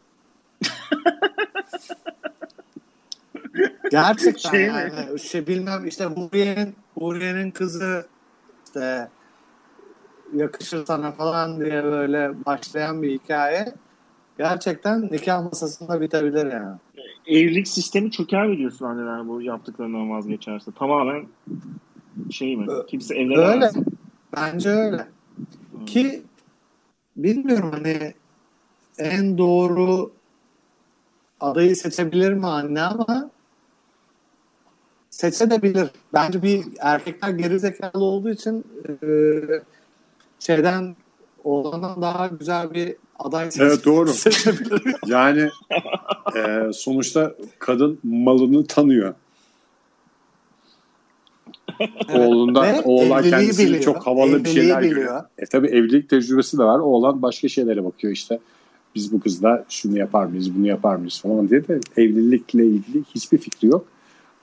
[3.90, 4.74] Gerçekten Şey mi?
[4.74, 8.06] yani şey bilmem işte Huriye'nin Huriye'nin kızı
[8.66, 9.08] işte
[10.34, 13.74] yakışır sana falan diye böyle başlayan bir hikaye
[14.38, 16.76] gerçekten nikah masasında bitebilir yani.
[17.26, 20.70] Evlilik sistemi çöker mi diyorsun anneler bu yaptıklarından vazgeçerse?
[20.78, 21.26] Tamamen
[22.30, 22.66] şey mi?
[22.88, 23.34] Kimse Öyle.
[23.34, 23.74] evlenemez.
[24.36, 25.06] Bence öyle.
[25.70, 25.84] Hmm.
[25.84, 26.22] Ki
[27.16, 28.14] bilmiyorum hani
[28.98, 30.12] en doğru
[31.40, 33.30] adayı seçebilir mi anne ama
[35.20, 35.88] seçebilir.
[36.14, 38.64] Bence bir erkekler gerizekalı olduğu için
[39.02, 39.08] e,
[40.38, 40.96] şeyden
[41.44, 44.08] oğlandan daha güzel bir aday seç- Evet, doğru.
[44.12, 44.82] seçebilir.
[45.06, 45.48] Yani
[46.36, 49.14] e, sonuçta kadın malını tanıyor.
[52.14, 53.82] Oğlundan Ve oğlan evliliği kendisini biliyor.
[53.82, 54.96] çok havalı bir Evliliği şeyler biliyor.
[54.96, 55.24] görüyor.
[55.38, 56.78] E tabi evlilik tecrübesi de var.
[56.78, 58.38] Oğlan başka şeylere bakıyor işte.
[58.94, 63.38] Biz bu kızla şunu yapar mıyız, bunu yapar mıyız falan diye de evlilikle ilgili hiçbir
[63.38, 63.84] fikri yok.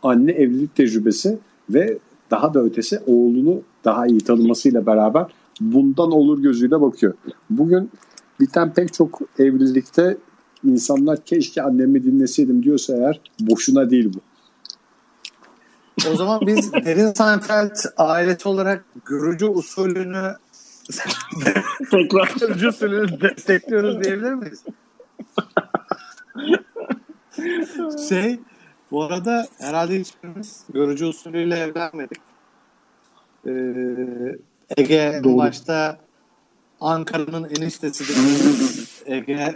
[0.04, 1.38] Anne evlilik tecrübesi
[1.70, 1.98] ve
[2.32, 5.26] daha da ötesi oğlunu daha iyi tanımasıyla beraber
[5.62, 7.14] bundan olur gözüyle bakıyor.
[7.50, 7.92] Bugün
[8.40, 10.18] biten pek çok evlilikte
[10.64, 14.20] insanlar keşke annemi dinleseydim diyorsa eğer boşuna değil bu.
[16.12, 20.34] O zaman biz Derin Seinfeld ailesi olarak görücü usulünü
[21.92, 22.36] Tekrar.
[22.40, 24.64] görücü usulünü destekliyoruz diyebilir miyiz?
[28.10, 28.40] şey
[28.92, 32.18] bu arada herhalde hiçbirimiz görücü usulüyle evlenmedik.
[33.48, 33.52] Ee,
[34.78, 35.38] Ege Doğru.
[35.38, 36.00] başta
[36.82, 38.18] Ankara'nın eniştesidir.
[39.06, 39.56] Ege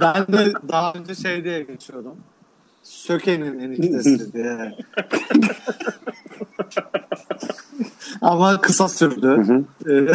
[0.00, 2.16] ben de daha önce şey diye geçiyordum.
[2.82, 4.74] Söke'nin eniştesi diye.
[8.20, 9.64] Ama kısa sürdü.
[9.90, 10.08] Ee,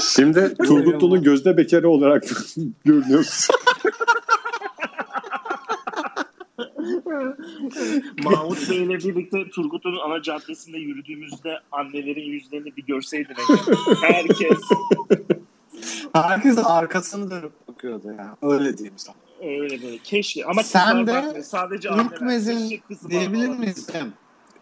[0.00, 2.24] Şimdi Turgutlu'nun gözde bekarı olarak
[2.84, 3.48] görünüyoruz.
[8.24, 13.72] Mahmut Bey ile birlikte Turgut'un ana caddesinde yürüdüğümüzde annelerin yüzlerini bir görseydin Ege.
[14.02, 14.58] Herkes
[16.14, 18.36] herkes arkasını dönüp bakıyordu ya.
[18.42, 19.16] Öyle diyeyim sana.
[19.42, 19.98] öyle böyle.
[19.98, 20.44] Keşke.
[20.44, 21.44] Ama Sen de bakmıyor.
[21.44, 21.88] Sadece.
[21.88, 23.88] Ürkmez'in diyebilir miyiz?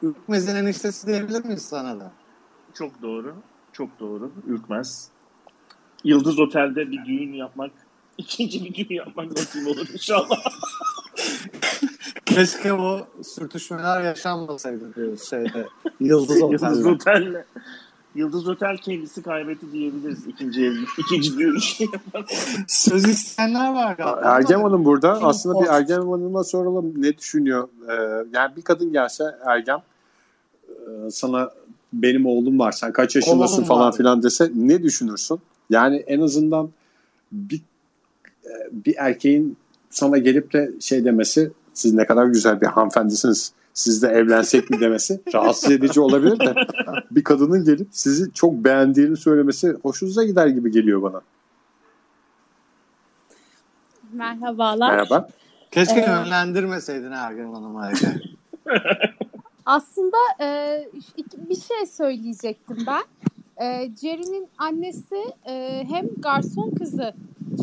[0.02, 2.12] Ürkmez'in eniştesi diyebilir miyiz sana da?
[2.74, 3.34] Çok doğru.
[3.72, 4.32] Çok doğru.
[4.46, 5.08] Ürkmez.
[6.04, 7.70] Yıldız Otel'de bir düğün yapmak,
[8.18, 10.44] ikinci bir düğün yapmak nasip olur inşallah.
[12.26, 15.66] Keşke o sürtüşmeler yaşanmasaydı diyoruz şeyde.
[16.00, 16.88] Yıldız Yıldız Otel'de.
[16.88, 17.44] Otel'le.
[18.14, 21.86] Yıldız Otel kendisi kaybetti diyebiliriz ikinci evlilik, ikinci düğün şey.
[22.68, 24.20] Söz isteyenler var galiba.
[24.24, 25.14] Ergem Hanım burada.
[25.14, 25.66] Kim Aslında bir?
[25.66, 27.68] Ergem Hanım'a soralım ne düşünüyor?
[27.88, 29.78] Ee, yani bir kadın gelse Ergem
[30.68, 31.50] e, sana
[31.92, 33.96] benim oğlum var sen kaç yaşındasın Oğlum falan var.
[33.96, 35.38] filan dese ne düşünürsün?
[35.70, 36.70] Yani en azından
[37.32, 37.60] bir
[38.44, 39.56] e, bir erkeğin
[39.90, 43.52] sana gelip de şey demesi siz ne kadar güzel bir hanımefendisiniz.
[43.74, 46.54] Siz de evlensek mi demesi rahatsız edici olabilir de
[47.10, 51.20] bir kadının gelip sizi çok beğendiğini söylemesi hoşunuza gider gibi geliyor bana.
[54.12, 54.90] Merhabalar.
[54.90, 55.28] Merhaba.
[55.70, 57.90] Keşke Ee, yönlendirmeseydin Ergem Hanım'a.
[59.66, 60.78] Aslında e,
[61.48, 63.02] bir şey söyleyecektim ben.
[63.66, 67.14] E, Jerry'nin annesi e, hem garson kızı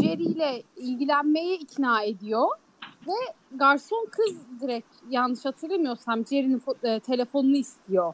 [0.02, 2.48] Jerry ile ilgilenmeye ikna ediyor
[3.08, 8.14] ve garson kız direkt yanlış hatırlamıyorsam Jerry'nin e, telefonunu istiyor.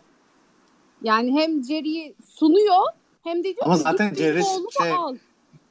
[1.03, 2.83] Yani hem Jerry'yi sunuyor
[3.23, 4.43] hem de diyor Ama ki zaten "Git benim Jerry
[4.83, 5.17] şey- al.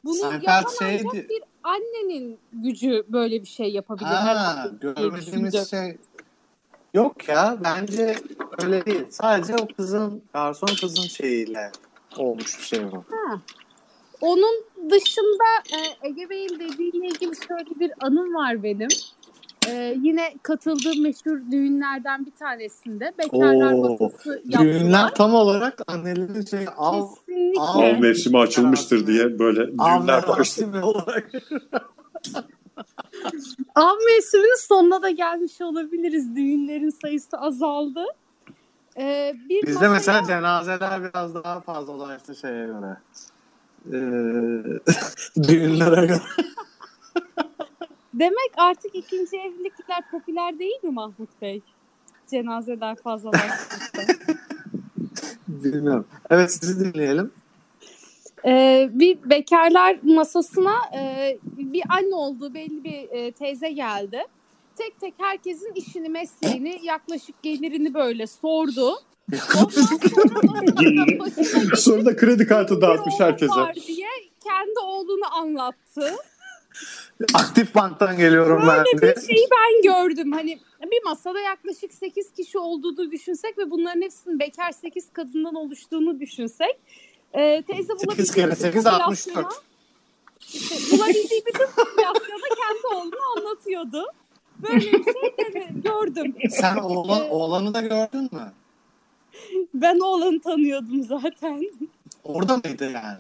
[0.05, 1.27] Bunu Seinfeld şeydi.
[1.29, 4.07] bir annenin gücü böyle bir şey yapabilir.
[4.07, 4.71] Ha,
[5.17, 5.65] düşündüm.
[5.71, 5.97] şey.
[6.95, 8.17] Yok ya bence
[8.63, 9.05] öyle değil.
[9.11, 11.73] Sadece o kızın garson kızın şeyiyle
[12.17, 13.05] olmuş bir şey bu.
[14.21, 18.89] Onun dışında e, Ege Bey'in dediğiyle ilgili şöyle bir anım var benim.
[19.69, 24.61] E, yine katıldığım meşhur düğünlerden bir tanesinde bekarlar Oo, masası yaptılar.
[24.75, 27.61] Düğünler tam olarak annelerin şey av, Kesinlikle.
[27.61, 30.83] av- Av mevsimi açılmıştır diye böyle düğünler başlıyor.
[30.83, 31.31] olarak.
[33.75, 36.37] Av mevsiminin sonuna da gelmiş olabiliriz.
[36.37, 38.05] Düğünlerin sayısı azaldı.
[38.99, 42.97] E, bir Bizde masaya- mesela cenazeler biraz daha fazla ulaştı şeye göre.
[43.93, 46.21] Ee, düğünlere göre.
[48.15, 51.61] Demek artık ikinci evlilikler popüler değil mi Mahmut Bey?
[52.31, 54.03] Cenazeler fazlalaştıysa.
[55.49, 56.07] Bilmiyorum.
[56.31, 57.31] Evet sizi dinleyelim.
[58.47, 64.27] Ee, bir bekarlar masasına e, bir anne olduğu belli bir e, teyze geldi.
[64.77, 68.95] tek tek herkesin işini, mesleğini, yaklaşık gelirini böyle sordu.
[71.77, 73.51] Sonra da kredi kartı dağıtmış herkese.
[73.51, 74.09] var diye
[74.45, 76.15] kendi oğlunu anlattı.
[77.35, 80.33] Aktif banktan geliyorum ben Böyle bir şeyi ben gördüm.
[80.33, 86.21] Hani bir masada yaklaşık 8 kişi olduğunu düşünsek ve bunların hepsinin bekar 8 kadından oluştuğunu
[86.21, 86.77] düşünsek.
[87.33, 89.47] E, teyze 8 bulabildiği kere bütün 8 popülasyona- 64.
[90.49, 94.05] işte bulabildiği bütün popülasyona kendi oğlunu anlatıyordu.
[94.59, 96.35] Böyle bir şey de gördüm.
[96.51, 98.53] Sen oğlan, oğlanı da gördün mü?
[99.75, 101.71] Ben oğlanı tanıyordum zaten.
[102.25, 103.19] Orada mıydı yani?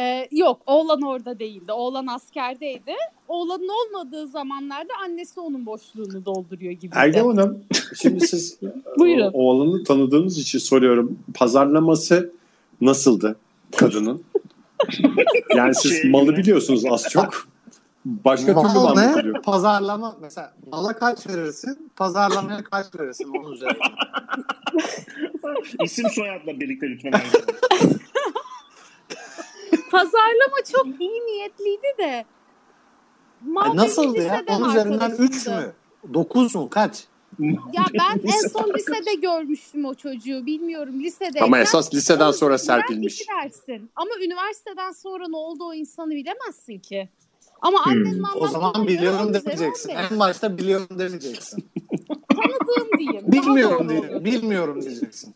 [0.00, 1.72] Ee, yok oğlan orada değildi.
[1.72, 2.94] Oğlan askerdeydi.
[3.28, 6.94] Oğlanın olmadığı zamanlarda annesi onun boşluğunu dolduruyor gibi.
[6.96, 7.64] Ergem Hanım,
[8.02, 8.58] şimdi siz
[8.98, 9.30] Buyurun.
[9.32, 11.18] oğlanı tanıdığınız için soruyorum.
[11.34, 12.32] Pazarlaması
[12.80, 13.36] nasıldı
[13.76, 14.22] kadının?
[15.56, 17.48] yani siz Şey malı biliyorsunuz az çok.
[18.04, 19.04] Başka türlü Mal mı ne?
[19.06, 19.42] anlatılıyor?
[19.42, 21.90] Pazarlama mesela mala kaç verirsin?
[21.96, 23.32] Pazarlamaya kaç verirsin?
[23.38, 23.78] Onun üzerine.
[25.84, 27.12] İsim soyadla birlikte lütfen.
[29.90, 32.24] Pazarlama çok iyi niyetliydi de.
[33.56, 34.34] Ay, nasıldı ya?
[34.36, 35.66] liseden Onun üzerinden 3 arkadaşımdı.
[36.06, 36.14] mü?
[36.14, 36.70] 9 mu?
[36.70, 37.04] Kaç?
[37.72, 40.46] Ya ben en son lisede görmüştüm o çocuğu.
[40.46, 41.46] Bilmiyorum lisedeyken.
[41.46, 43.22] Ama esas liseden sonra serpilmiş.
[43.28, 43.90] dersin.
[43.96, 47.08] Ama üniversiteden sonra ne oldu o insanı bilemezsin ki.
[47.62, 48.42] Ama annenin Hmm.
[48.42, 49.88] O zaman biliyorum demeyeceksin.
[49.88, 51.64] En başta biliyorum demeyeceksin.
[52.28, 53.32] Tanıdığım diyeyim.
[53.32, 55.34] Bilmiyorum diye, bilmiyorum diyeceksin.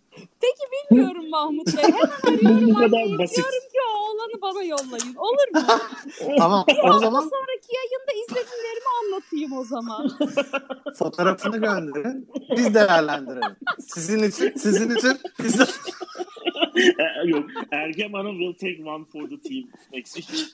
[0.93, 1.83] Peki bilmiyorum Mahmut Bey.
[1.85, 2.09] Hemen
[2.49, 3.19] arıyorum Bu kadar anneyi.
[3.19, 3.37] basit.
[3.37, 5.15] Diyorum ki o oğlanı bana yollayın.
[5.17, 5.61] Olur mu?
[6.39, 10.11] Tamam o Ama zaman sonraki yayında izlediklerimi anlatayım o zaman.
[10.99, 12.29] fotoğrafını gönderin.
[12.57, 13.57] Biz değerlendirelim.
[13.79, 15.65] Sizin için, sizin için biz de...
[17.25, 17.45] Yok.
[17.73, 20.49] Ergem Hanım will take one for the team next week.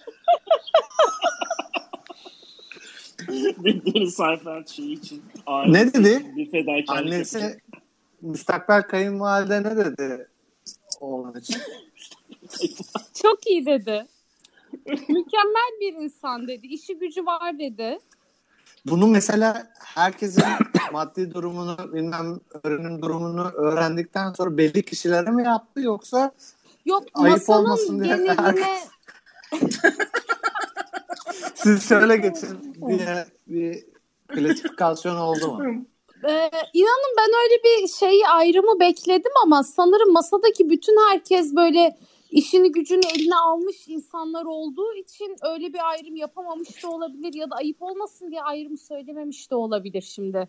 [3.64, 5.22] bir, bir sayfa şey için.
[5.66, 6.32] Ne dedi?
[6.36, 7.42] Bir fedakarlık yapacak.
[7.42, 7.60] Annesi
[8.22, 10.28] müstakbel kayınvalide ne dedi
[11.00, 11.56] oğlan için?
[13.22, 14.06] Çok iyi dedi.
[14.86, 16.66] Mükemmel bir insan dedi.
[16.66, 17.98] İşi gücü var dedi.
[18.86, 20.44] Bunu mesela herkesin
[20.92, 26.32] maddi durumunu bilmem öğrenim durumunu öğrendikten sonra belli kişilere mi yaptı yoksa
[26.84, 28.78] Yok Ayıp olmasın diye geneline
[31.54, 33.84] siz şöyle geçin diye bir
[34.28, 35.84] klasifikasyon oldu mu?
[36.28, 41.98] Ee, inanın ben öyle bir şeyi ayrımı bekledim ama sanırım masadaki bütün herkes böyle
[42.30, 47.54] işini gücünü eline almış insanlar olduğu için öyle bir ayrım yapamamış da olabilir ya da
[47.54, 50.48] ayıp olmasın diye ayrımı söylememiş de olabilir şimdi.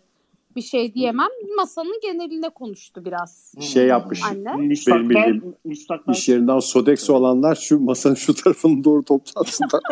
[0.56, 1.28] Bir şey diyemem.
[1.56, 3.54] Masanın geneline konuştu biraz.
[3.60, 4.22] Şey yapmış.
[4.30, 4.56] Anne.
[4.56, 9.82] Müstakbel, bildiğim müstakbel İş yerinden Sodexo olanlar şu masanın şu tarafını doğru toplansınlar.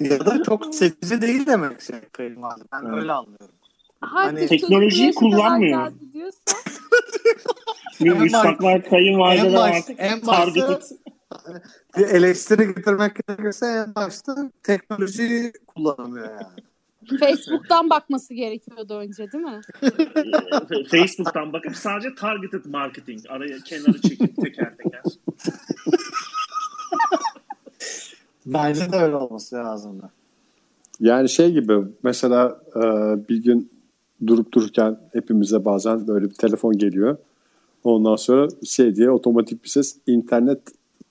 [0.00, 1.96] Ya da çok seçici değil demek şey.
[2.18, 2.40] Ben
[2.84, 2.94] Evet.
[2.94, 3.57] öyle anlıyorum.
[4.00, 5.92] Hani teknolojiyi kullanmıyor.
[8.00, 10.82] en kayınvalideler en başta- targeted.
[11.98, 16.62] Bir eleştiri getirmek gerekirse en başta teknolojiyi kullanamıyor yani.
[17.20, 19.60] Facebook'tan bakması gerekiyordu önce değil mi?
[19.82, 25.02] e, Facebook'tan bakıp sadece targeted marketing araya kenarı çekip teker teker.
[28.46, 30.10] Bence de öyle olması lazımdı.
[31.00, 32.80] Yani şey gibi mesela e,
[33.28, 33.77] bir gün
[34.26, 37.16] durup dururken hepimize bazen böyle bir telefon geliyor.
[37.84, 40.60] Ondan sonra şey diye otomatik bir ses internet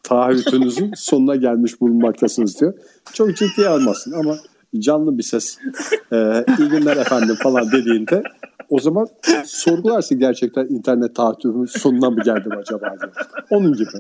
[0.04, 2.74] taahhütünüzün sonuna gelmiş bulunmaktasınız diyor.
[3.14, 4.38] Çok ciddiye almasın ama
[4.80, 5.58] canlı bir ses
[6.14, 8.24] e, iyi günler efendim falan dediğinde
[8.70, 9.08] o zaman
[9.46, 13.12] sorgularsın gerçekten internet taahhütümün sonuna mı geldim acaba diye.
[13.50, 13.90] Onun gibi.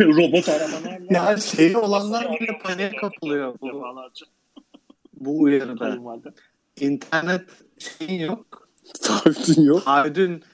[0.00, 1.30] Robot arabalarla.
[1.30, 3.66] Ya şeyi olanlar bile paniğe kapılıyor bu,
[5.16, 5.98] bu uyarıda.
[6.80, 7.44] İnternet
[7.78, 8.68] şeyin yok.
[9.02, 9.82] Taahhütün yok.
[9.86, 10.44] Haydün.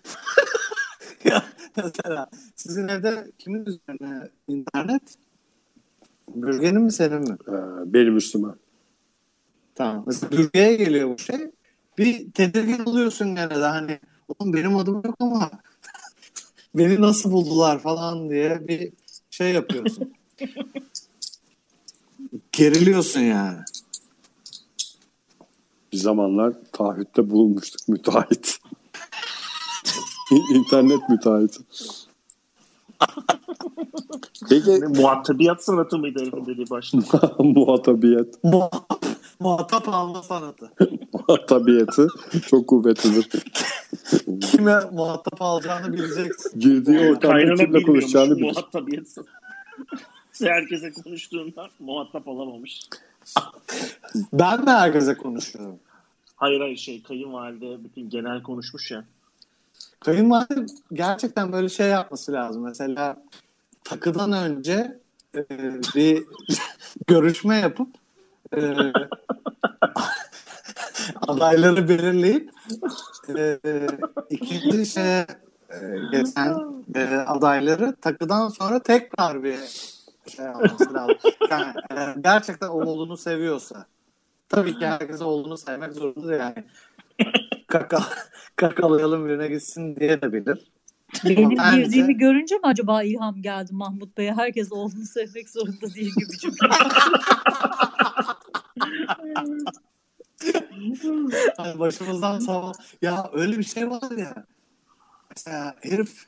[1.25, 1.45] ya
[1.77, 5.03] mesela sizin evde kimin üzerine internet?
[6.35, 7.37] Bürgenin mi senin mi?
[7.49, 7.55] E,
[7.93, 8.49] benim üstüme.
[9.75, 10.05] Tamam.
[10.07, 11.51] Mesela bürgeye geliyor bu şey.
[11.99, 15.51] Bir tedirgin oluyorsun gene de hani oğlum benim adım yok ama
[16.75, 18.93] beni nasıl buldular falan diye bir
[19.31, 20.13] şey yapıyorsun.
[22.53, 23.59] Geriliyorsun yani.
[25.93, 28.59] Bir zamanlar taahhütte bulunmuştuk müteahhit.
[30.55, 31.59] İnternet müteahhiti.
[34.49, 36.99] Peki Muhatabiyat sanatı mıydı herifin dediği başta?
[37.39, 38.45] muhatabiyet.
[39.41, 40.71] Muhatap, alma sanatı.
[41.13, 42.07] Muhatabiyeti
[42.47, 43.29] çok kuvvetlidir.
[44.41, 46.61] Kime muhatap alacağını bileceksin.
[46.61, 48.43] Girdiği ortamda kimle konuşacağını bilir.
[48.43, 49.31] muhatabiyat sanatı.
[50.43, 52.81] Herkese konuştuğunda muhatap olamamış.
[54.33, 55.79] Ben mi herkese konuşuyorum?
[56.37, 59.05] Hayır hayır şey kayınvalide bütün genel konuşmuş ya.
[60.01, 62.63] Kayınvalide gerçekten böyle şey yapması lazım.
[62.63, 63.17] Mesela
[63.85, 64.99] takıdan önce
[65.35, 65.45] e,
[65.95, 66.25] bir
[67.07, 67.89] görüşme yapıp
[68.57, 68.61] e,
[71.29, 72.51] adayları belirleyip
[73.37, 73.59] e,
[74.31, 75.27] ikinci şeye
[75.71, 75.77] e,
[76.13, 76.59] geçen
[76.95, 79.59] e, adayları takıdan sonra tekrar bir
[80.31, 81.17] şey lazım.
[81.51, 83.87] Yani, e, gerçekten oğlunu seviyorsa
[84.49, 86.65] tabii ki herkes oğlunu sevmek zorunda değil yani.
[87.67, 88.03] Kaka,
[88.57, 90.73] kakalayalım birine gitsin diye de bilir.
[91.25, 94.33] Benim girdiğimi görünce mi acaba ilham geldi Mahmut Bey'e?
[94.35, 96.57] Herkes oğlunu sevmek zorunda değil gibi cümle.
[101.59, 104.47] Yani başımızdan sağ Ya öyle bir şey var ya.
[105.31, 106.27] Mesela herif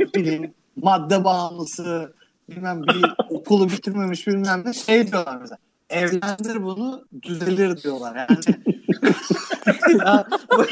[0.00, 2.14] bileyim madde bağımlısı
[2.48, 5.58] bilmem bir okulu bitirmemiş bilmem ne şey diyorlar mesela.
[5.90, 8.64] Evlendir bunu düzelir diyorlar yani.
[9.98, 10.64] ya, bu-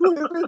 [0.00, 0.46] bu herifin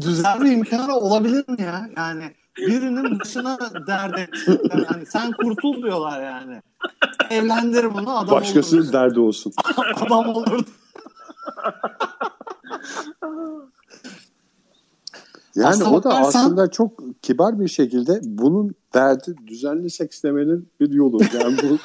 [0.00, 1.88] düzelme imkanı olabilir mi ya?
[1.96, 4.28] Yani birinin başına dert et.
[4.72, 6.62] Yani sen kurtul diyorlar yani.
[7.30, 8.40] Evlendir bunu adam olur.
[8.40, 9.52] Başkasının derdi olsun.
[9.96, 10.64] adam olur.
[15.58, 20.68] Yani Aslına o da bakarsan- aslında çok kibar bir şekilde bunun derdi düzenli seks demenin
[20.80, 21.20] bir yolu.
[21.40, 21.78] Yani bu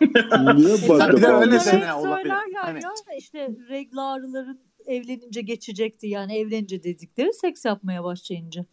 [0.56, 1.58] niye Bir de madde öyle olabilir.
[1.60, 8.64] söylerler Hani- ya işte regl ağrıların evlenince geçecekti yani evlenince dedikleri seks yapmaya başlayınca.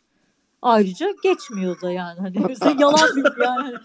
[0.62, 2.36] Ayrıca geçmiyor da yani hani
[2.82, 3.62] yalan bilgi yani.
[3.62, 3.76] Hani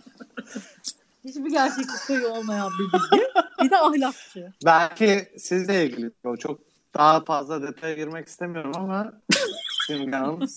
[1.25, 3.25] Hiçbir gerçeklik payı olmayan bir bilgi.
[3.65, 4.53] Bir de ahlakçı.
[4.65, 6.61] Belki sizle ilgili o çok
[6.95, 9.13] daha fazla detaya girmek istemiyorum ama
[9.91, 10.41] Simge Hanım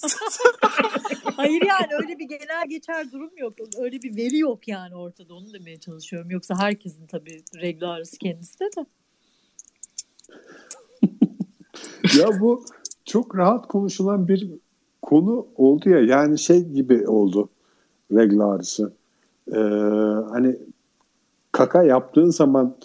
[1.35, 3.53] Hayır yani öyle bir genel geçer durum yok.
[3.77, 6.31] Öyle bir veri yok yani ortada onu demeye çalışıyorum.
[6.31, 8.85] Yoksa herkesin tabii regl ağrısı kendisi de de.
[12.19, 12.65] Ya bu
[13.05, 14.49] çok rahat konuşulan bir
[15.01, 15.99] konu oldu ya.
[15.99, 17.49] Yani şey gibi oldu
[18.11, 18.93] regl ağrısı.
[19.47, 19.59] Ee,
[20.31, 20.57] hani
[21.51, 22.77] kaka yaptığın zaman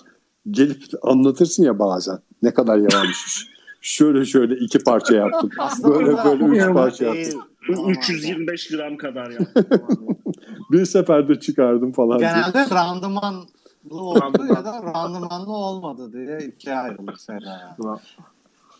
[0.50, 3.48] gelip anlatırsın ya bazen ne kadar yalanmış.
[3.80, 5.50] şöyle şöyle iki parça yaptım.
[5.84, 7.22] Böyle böyle üç parça yaptım.
[7.22, 7.88] Değil.
[7.88, 9.38] 325 gram kadar ya.
[10.72, 12.18] Bir seferde çıkardım falan.
[12.18, 13.44] Genelde randımanlı
[13.90, 17.98] oldu ya da randımanlı olmadı diye ikiye ayrılır yani.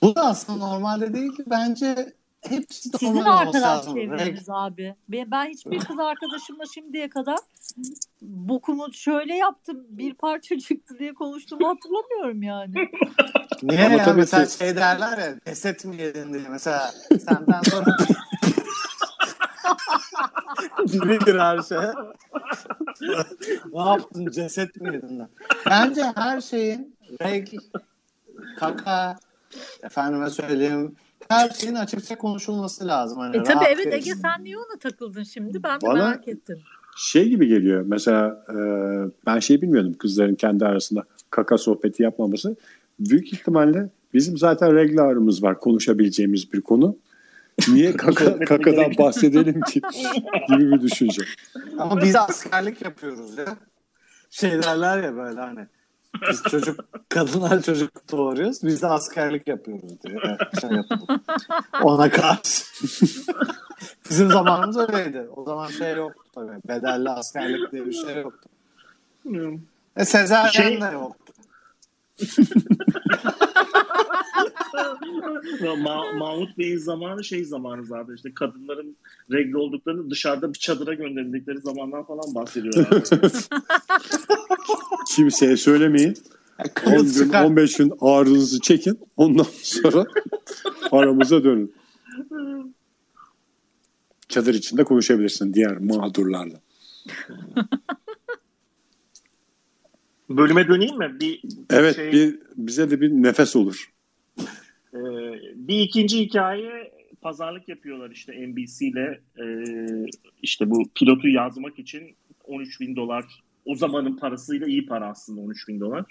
[0.02, 2.12] Bu da aslında normalde değil ki bence
[2.48, 4.94] hepsi Sizin normal olması arkadaş çevreniz abi.
[5.08, 7.38] Ben, ben hiçbir kız arkadaşımla şimdiye kadar
[8.22, 12.74] bokumu şöyle yaptım bir parça çıktı diye konuştuğumu hatırlamıyorum yani.
[13.62, 16.92] Niye Ama ya tabii mesela ki- şey derler ya ceset mi yedin diye mesela
[17.28, 17.96] senden sonra
[20.78, 21.78] biridir her şey.
[23.72, 25.28] ne yaptın ceset mi yedin lan?
[25.66, 27.48] Bence her şeyin reg,
[28.58, 29.16] kaka,
[29.82, 30.96] efendime söyleyeyim
[31.28, 33.18] her şeyin açıkça konuşulması lazım.
[33.18, 35.62] Hani E tabii evet bir- Ege sen niye ona takıldın şimdi?
[35.62, 36.58] Ben de Bana- merak ettim.
[36.96, 37.84] Şey gibi geliyor.
[37.86, 38.56] Mesela e,
[39.26, 42.56] ben şey bilmiyordum kızların kendi arasında kaka sohbeti yapmaması.
[43.00, 46.96] Büyük ihtimalle bizim zaten regl ağrımız var konuşabileceğimiz bir konu.
[47.68, 49.80] Niye kaka, kakadan bahsedelim ki
[50.48, 51.22] gibi bir düşünce.
[51.78, 53.56] Ama biz askerlik yapıyoruz ya.
[54.30, 55.66] Şey derler ya böyle hani
[56.30, 60.20] biz çocuk kadınlar çocuk doğuruyoruz biz de askerlik yapıyoruz diye
[60.60, 61.20] şey yapalım.
[61.82, 62.64] Ona karşı.
[64.10, 65.28] Bizim zamanımız öyleydi.
[65.36, 66.60] O zaman şey yoktu tabii.
[66.68, 68.48] Bedelli askerlik diye bir şey yoktu.
[69.96, 71.32] E sezaryen Şey- de yoktu.
[75.62, 78.96] Ma- Mahmut Bey'in zamanı şey zamanı zaten işte kadınların
[79.32, 83.02] regl olduklarını dışarıda bir çadıra gönderildikleri zamandan falan bahsediyorlar.
[85.14, 86.14] Kimseye söylemeyin.
[86.86, 87.44] 10 Kız gün çıkar.
[87.44, 88.98] 15 gün ağrınızı çekin.
[89.16, 90.06] Ondan sonra
[90.92, 91.74] aramıza dönün.
[94.28, 96.60] Çadır içinde konuşabilirsin diğer mağdurlarla.
[100.30, 101.16] Bölüme döneyim mi?
[101.20, 103.92] Bir Evet şey- bir bize de bir nefes olur.
[104.94, 104.98] Ee,
[105.54, 109.44] bir ikinci hikaye pazarlık yapıyorlar işte NBC ile e,
[110.42, 113.24] işte bu pilotu yazmak için 13 bin dolar
[113.64, 116.04] o zamanın parasıyla iyi para aslında 13 bin dolar.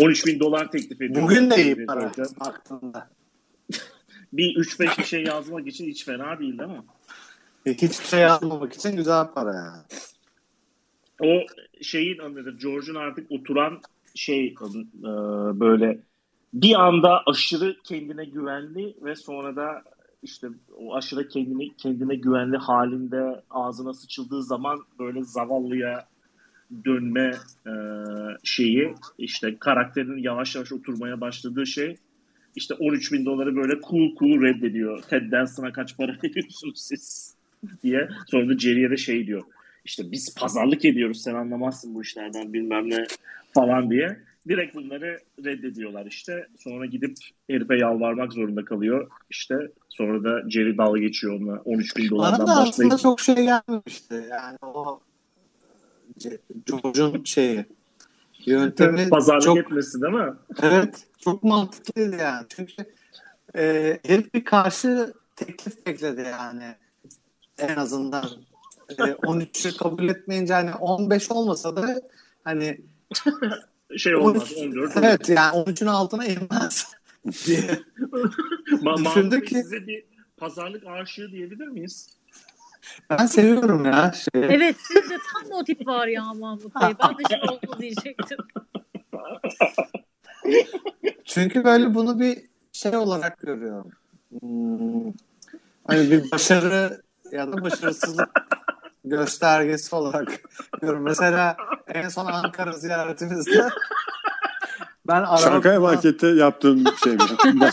[0.00, 1.22] 13 bin dolar teklif ediyor.
[1.22, 3.10] Bugün de iyi para baktığında.
[4.32, 6.82] Bir 3-5 bir şey yazmak için hiç fena değil değil mi?
[7.66, 9.82] E, Hiçbir şey yazmamak için güzel para yani.
[11.20, 11.46] O
[11.82, 12.58] şeyin adıdır.
[12.58, 13.80] George'un artık oturan
[14.14, 15.04] şey e,
[15.60, 15.98] böyle
[16.54, 19.82] bir anda aşırı kendine güvenli ve sonra da
[20.22, 26.06] işte o aşırı kendine kendine güvenli halinde ağzına sıçıldığı zaman böyle zavallıya
[26.84, 27.34] dönme
[27.66, 27.72] e,
[28.44, 31.96] şeyi işte karakterin yavaş yavaş oturmaya başladığı şey
[32.56, 35.02] işte 13 bin doları böyle cool cool reddediyor.
[35.02, 37.34] Ted Danson'a kaç para veriyorsunuz siz
[37.82, 38.08] diye.
[38.26, 39.42] Sonra da Jerry'e de şey diyor.
[39.84, 43.06] İşte biz pazarlık ediyoruz sen anlamazsın bu işlerden bilmem ne
[43.54, 44.20] falan diye.
[44.48, 46.48] Direkt bunları reddediyorlar işte.
[46.58, 47.16] Sonra gidip
[47.50, 49.10] herife yalvarmak zorunda kalıyor.
[49.30, 49.54] İşte
[49.88, 52.98] sonra da Jerry dalga geçiyor onunla 13 bin dolardan da aslında başlayıp.
[52.98, 54.24] çok şey gelmemişti.
[54.30, 55.00] Yani o
[56.66, 57.64] George'un şeyi
[58.46, 60.34] yöntemi Pazarlık çok etmesi değil mi?
[60.62, 62.46] evet çok mantıklıydı yani.
[62.48, 62.84] Çünkü
[63.56, 66.74] e, herif bir karşı teklif bekledi yani.
[67.58, 68.24] En azından
[68.88, 72.00] e, 13'ü kabul etmeyince hani 15 olmasa da
[72.44, 72.80] hani
[73.98, 74.96] Şey olmaz 13 14.
[74.96, 76.86] evet yani 13'ün altına inmez
[77.46, 77.78] diye
[78.66, 80.04] Ma- Düşündü ki- size bir
[80.36, 82.08] pazarlık aşığı diyebilir miyiz?
[83.10, 84.42] ben seviyorum ya şey.
[84.44, 86.94] Evet sizde tam o tip var ya Mahmut Bey.
[87.02, 88.38] Ben de şimdi oldu diyecektim.
[91.24, 92.38] Çünkü böyle bunu bir
[92.72, 93.90] şey olarak görüyorum.
[94.40, 95.12] Hmm,
[95.86, 98.28] hani bir başarı ya da başarısızlık
[99.04, 100.28] göstergesi olarak
[100.80, 101.04] görüyorum.
[101.04, 101.56] Mesela
[101.88, 103.68] en son Ankara ziyaretimizde
[105.06, 107.18] ben Çankaya araba markette yaptığın şey mi?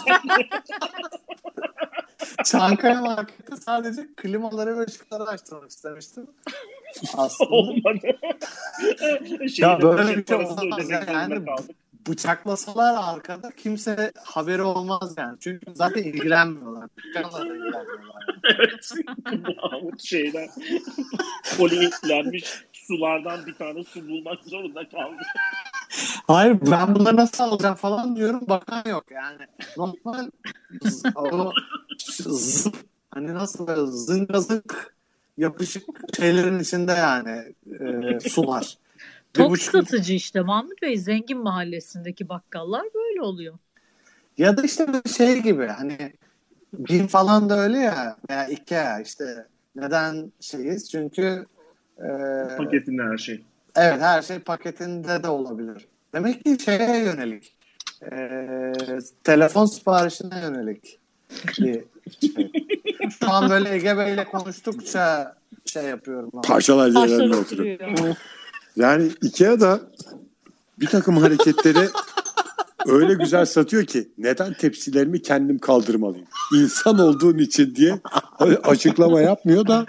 [2.45, 6.27] Çankaya markette sadece klimaları ve ışıkları açtırmak istemiştim.
[7.17, 8.07] Aslında Olmadı.
[9.57, 11.45] Ya böyle bir şey parası olmaz Yani-.
[12.07, 15.37] Bıçaklasalar arkada kimse haberi olmaz yani.
[15.39, 16.89] Çünkü zaten ilgilenmiyorlar.
[16.97, 18.27] Dükkanla da ilgilenmiyorlar.
[18.57, 18.91] Evet.
[19.63, 20.49] Mahmut şeyden
[21.57, 25.21] polilenmiş sulardan bir tane su bulmak zorunda kaldı.
[26.27, 29.47] Hayır ben bunları nasıl alacağım falan diyorum bakan yok yani.
[29.77, 30.29] Normal
[31.15, 31.51] o
[33.11, 34.95] hani nasıl böyle zıngazık
[35.37, 35.85] yapışık
[36.17, 38.77] şeylerin içinde yani e, sular.
[39.37, 40.97] Bir Tok buçuk- satıcı işte Mahmut Bey.
[40.97, 43.57] Zengin mahallesindeki bakkallar böyle oluyor.
[44.37, 46.13] Ya da işte şey gibi hani
[46.73, 51.45] BİM falan da öyle ya veya IKEA işte neden şeyiz çünkü
[51.97, 52.07] e,
[52.57, 53.43] Paketinde her şey.
[53.75, 55.87] evet her şey paketinde de olabilir.
[56.13, 57.55] Demek ki şeye yönelik
[58.11, 58.41] e,
[59.23, 60.99] telefon siparişine yönelik
[61.47, 61.83] bir şey.
[63.19, 65.35] Şu an böyle Ege Bey'le konuştukça
[65.65, 66.31] şey yapıyorum.
[66.33, 68.15] yerlerinde Taşları oturuyor.
[68.77, 69.81] Yani Ikea'da
[70.79, 71.87] bir takım hareketleri
[72.85, 76.27] öyle güzel satıyor ki neden tepsilerimi kendim kaldırmalıyım?
[76.55, 77.99] İnsan olduğun için diye
[78.63, 79.85] açıklama yapmıyor da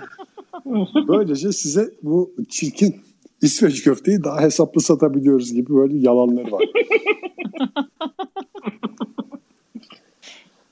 [1.09, 3.01] böylece size bu çirkin
[3.43, 6.65] İsveç köfteyi daha hesaplı satabiliyoruz gibi böyle yalanları var.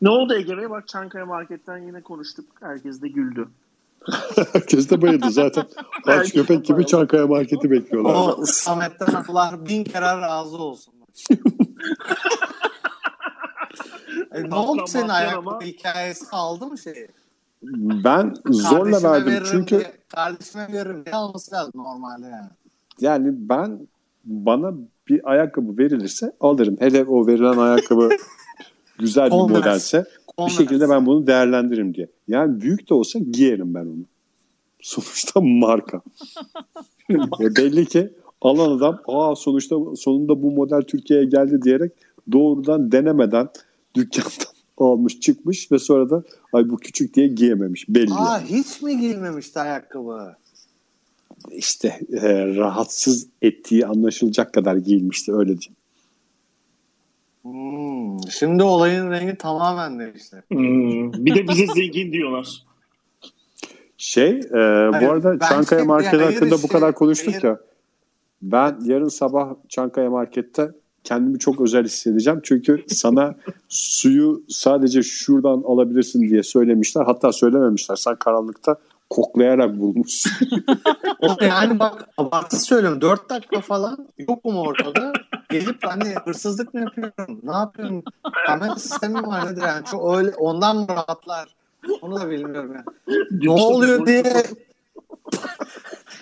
[0.03, 0.71] Ne oldu Ege Bey?
[0.71, 2.47] Bak Çankaya Market'ten yine konuştuk.
[2.61, 3.49] Herkes de güldü.
[4.53, 5.65] Herkes de bayıldı zaten.
[6.07, 8.15] Aç köpek gibi Çankaya marketi bekliyorlar.
[8.15, 10.95] O Samet'ten Allah bin kere razı olsun.
[14.33, 17.09] e, ne oldu senin Ama- ayakkabı hikayesi aldı mı şeyi?
[18.05, 22.49] Ben zorla verdim veririm çünkü diye- kardeşime veririm diye alması lazım normalde yani.
[23.01, 23.89] yani ben
[24.25, 24.73] bana
[25.09, 26.77] bir ayakkabı verilirse alırım.
[26.79, 28.09] Hele o verilen ayakkabı
[28.99, 30.05] güzel bir modelse
[30.39, 32.09] bir şekilde ben bunu değerlendiririm diye.
[32.29, 34.05] Yani büyük de olsa giyerim ben onu.
[34.81, 36.03] Sonuçta marka.
[37.41, 38.11] e belli ki
[38.41, 41.93] alan adam aa sonuçta sonunda bu model Türkiye'ye geldi diyerek
[42.33, 43.49] doğrudan denemeden
[43.95, 46.23] dükkandan almış çıkmış ve sonra da
[46.53, 48.15] ay bu küçük diye giyememiş belli.
[48.15, 48.49] Aa yani.
[48.49, 50.37] hiç mi giymemişti ayakkabı?
[51.51, 55.76] işte e, rahatsız ettiği anlaşılacak kadar giyilmişti öyle diyeyim.
[57.53, 60.43] Hmm, şimdi olayın rengi tamamen değişti.
[60.49, 62.63] Hmm, Bir de bize zengin diyorlar.
[63.99, 64.53] Şey e,
[65.03, 67.43] bu arada Çankaya şey- Market yani hakkında hayır bu kadar konuştuk hayır.
[67.45, 67.59] ya.
[68.43, 70.71] Ben yarın sabah Çankaya Market'te
[71.05, 72.41] kendimi çok özel hissedeceğim.
[72.45, 73.35] Çünkü sana
[73.69, 77.05] suyu sadece şuradan alabilirsin diye söylemişler.
[77.05, 77.97] Hatta söylememişler.
[77.97, 78.77] Sen karanlıkta
[79.11, 80.33] koklayarak bulmuşsun.
[81.21, 83.01] O yani bak abartı söylüyorum.
[83.01, 85.13] 4 dakika falan yokum ortada.
[85.51, 87.41] Gelip hani hırsızlık mı yapıyorum?
[87.43, 88.03] Ne yapıyorum?
[88.47, 89.85] Kamera sistemi mi var nedir yani?
[89.85, 91.49] Çok öyle ondan mı rahatlar?
[92.01, 92.85] Onu da bilmiyorum yani.
[93.31, 94.23] Ne oluyor diye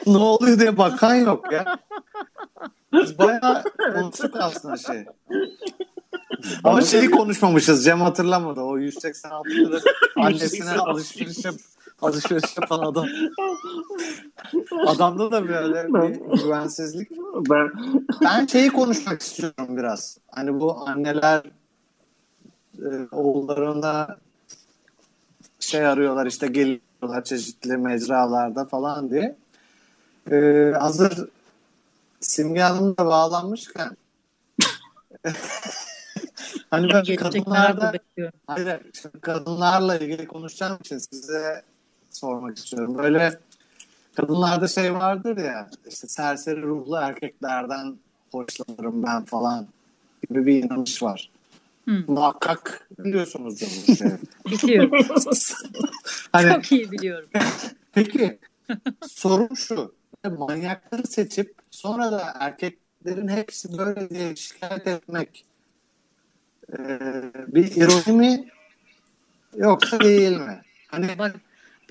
[0.06, 1.78] ne oluyor diye bakan yok ya.
[2.92, 3.62] Biz bayağı
[3.94, 5.04] konuştuk aslında şey.
[6.64, 7.84] Ama şeyi konuşmamışız.
[7.84, 8.60] Cem hatırlamadı.
[8.60, 9.80] O 186 lira
[10.16, 10.82] annesine 186.
[10.82, 11.54] alışveriş yap,
[12.02, 13.06] alışveriş yapan adam.
[14.86, 17.10] Adamda da böyle bir güvensizlik.
[17.50, 17.70] Ben
[18.22, 20.18] Ben şeyi konuşmak istiyorum biraz.
[20.30, 21.42] Hani bu anneler
[22.78, 24.16] e, oğullarına
[25.60, 29.36] şey arıyorlar işte geliyorlar çeşitli mecralarda falan diye.
[30.30, 30.36] E,
[30.78, 31.28] hazır
[32.20, 33.96] Simge Hanım da bağlanmışken
[36.70, 38.38] hani ben kadınlarda bekliyorum.
[38.46, 38.80] hayır,
[39.20, 41.62] kadınlarla ilgili konuşacağım için size
[42.16, 42.98] sormak istiyorum.
[42.98, 43.38] Böyle
[44.14, 47.96] kadınlarda şey vardır ya işte serseri ruhlu erkeklerden
[48.32, 49.66] hoşlanırım ben falan
[50.28, 51.30] gibi bir inanış var.
[51.88, 52.04] Hı.
[52.06, 54.12] Muhakkak biliyorsunuzdur bu şeyi.
[54.46, 54.90] Biliyorum.
[56.32, 57.28] hani Çok iyi biliyorum.
[57.92, 58.38] Peki
[59.08, 59.92] sorum şu.
[60.38, 65.44] Manyakları seçip sonra da erkeklerin hepsi böyle diye şikayet etmek
[66.72, 66.78] e,
[67.46, 68.48] bir ironi mi
[69.56, 70.62] yoksa değil mi?
[70.88, 71.36] Hani Bak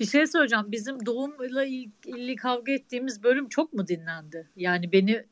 [0.00, 0.64] bir şey söyleyeceğim.
[0.68, 4.50] Bizim doğumla ilgili kavga ettiğimiz bölüm çok mu dinlendi?
[4.56, 5.24] Yani beni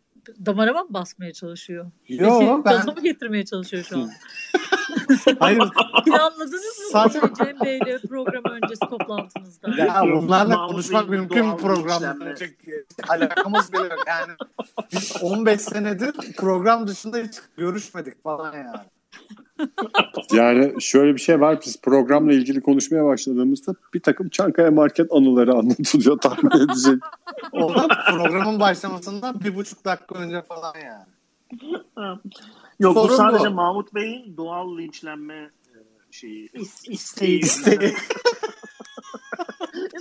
[0.47, 1.91] damarıma mı basmaya çalışıyor?
[2.09, 4.11] yo Beni ben gaza mı getirmeye çalışıyor şu an?
[5.39, 5.59] hayır
[6.05, 9.71] Planladınız mı Sadece- bunu Cem Bey'le program öncesi toplantınızda?
[9.79, 12.35] ya bunlarla konuşmak mümkün bir programda.
[13.09, 14.05] alakamız bile yok.
[14.07, 14.33] Yani
[14.93, 18.77] biz 15 senedir program dışında hiç görüşmedik falan yani.
[20.33, 21.61] Yani şöyle bir şey var.
[21.67, 27.03] Biz programla ilgili konuşmaya başladığımızda bir takım Çankaya Market anıları anlatılıyor tahmin edecek.
[27.53, 31.05] O da programın başlamasından bir buçuk dakika önce falan yani.
[32.81, 33.55] Yok bu Sorun sadece bu.
[33.55, 35.51] Mahmut Bey'in doğal linçlenme e,
[36.11, 36.49] şeyi.
[36.49, 37.41] İs- isteği.
[37.41, 37.79] İsteği.
[37.79, 37.83] E,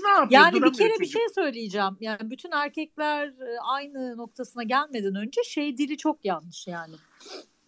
[0.04, 0.28] ne yapıyor?
[0.30, 1.14] Yani bir kere bir çocuk.
[1.14, 1.98] şey söyleyeceğim.
[2.00, 6.96] Yani bütün erkekler e, aynı noktasına gelmeden önce şey dili çok yanlış yani.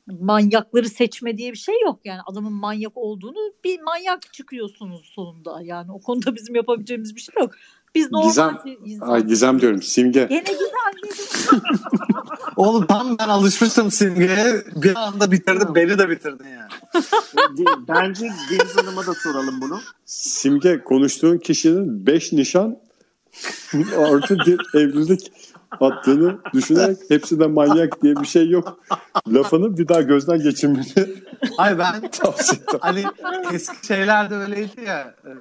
[0.07, 5.91] Manyakları seçme diye bir şey yok yani adamın manyak olduğunu bir manyak çıkıyorsunuz sonunda yani
[5.91, 7.51] o konuda bizim yapabileceğimiz bir şey yok.
[7.95, 10.25] Biz normal Gizem- insan- Ay Gizem diyorum Simge.
[10.29, 11.61] Gene güzel dedim.
[12.55, 14.63] Oğlum tam ben alışmıştım simgeye.
[14.75, 15.75] Bir anda bitirdin.
[15.75, 16.69] Beni de bitirdin yani.
[17.87, 19.79] Bence Deniz Hanım'a da soralım bunu.
[20.05, 22.77] Simge konuştuğun kişinin 5 nişan
[23.97, 25.31] artı bir evlilik
[25.81, 28.79] attığını düşünerek hepsi de manyak diye bir şey yok.
[29.27, 30.85] Lafını bir daha gözden geçirmeni
[31.57, 32.79] Hayır ben tavsiye ederim.
[32.81, 33.03] hani
[33.53, 35.15] eski şeyler de öyleydi ya.
[35.25, 35.31] e,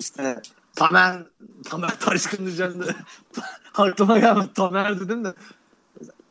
[0.00, 0.42] işte
[0.76, 1.16] Tamer,
[1.64, 2.86] Tamer Taşkın diyeceğim de.
[3.74, 5.34] Aklıma gelmedi Tamer dedim de.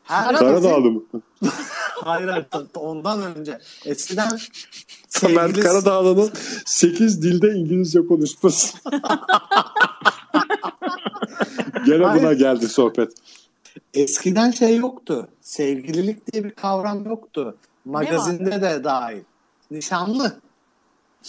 [0.04, 1.02] Her Karadağlı mı?
[2.04, 2.46] Hayır hayır
[2.76, 3.60] ondan önce.
[3.86, 4.40] Eskiden
[5.10, 6.32] Tamer sevgilisi- Karadağlı'nın
[6.66, 8.78] 8 dilde İngilizce konuşması.
[11.86, 13.12] Gene buna geldi sohbet.
[13.94, 15.28] Eskiden şey yoktu.
[15.42, 17.58] Sevgililik diye bir kavram yoktu.
[17.86, 19.24] Magazinde de dahil.
[19.72, 20.40] Nişanlı.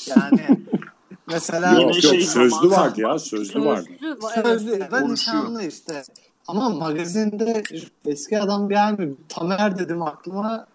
[0.07, 0.47] Yani
[1.27, 3.89] mesela Yine Yok şey yok sözlü vardı ya sözlü vardı.
[4.01, 4.47] Sözlü, evet.
[4.47, 5.13] sözlü ve konuşuyor.
[5.13, 6.03] nişanlı işte.
[6.49, 7.63] Ama magazinde
[8.05, 9.17] eski adam gelmiyor.
[9.29, 10.67] Tamer dedim aklıma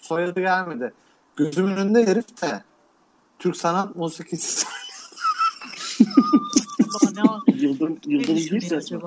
[0.00, 0.92] soyadı gelmedi.
[1.36, 2.62] Gözümün önünde herif de
[3.38, 4.66] Türk sanat musikisi.
[7.54, 9.00] Yıldırım, Yıldırım Gürses mi?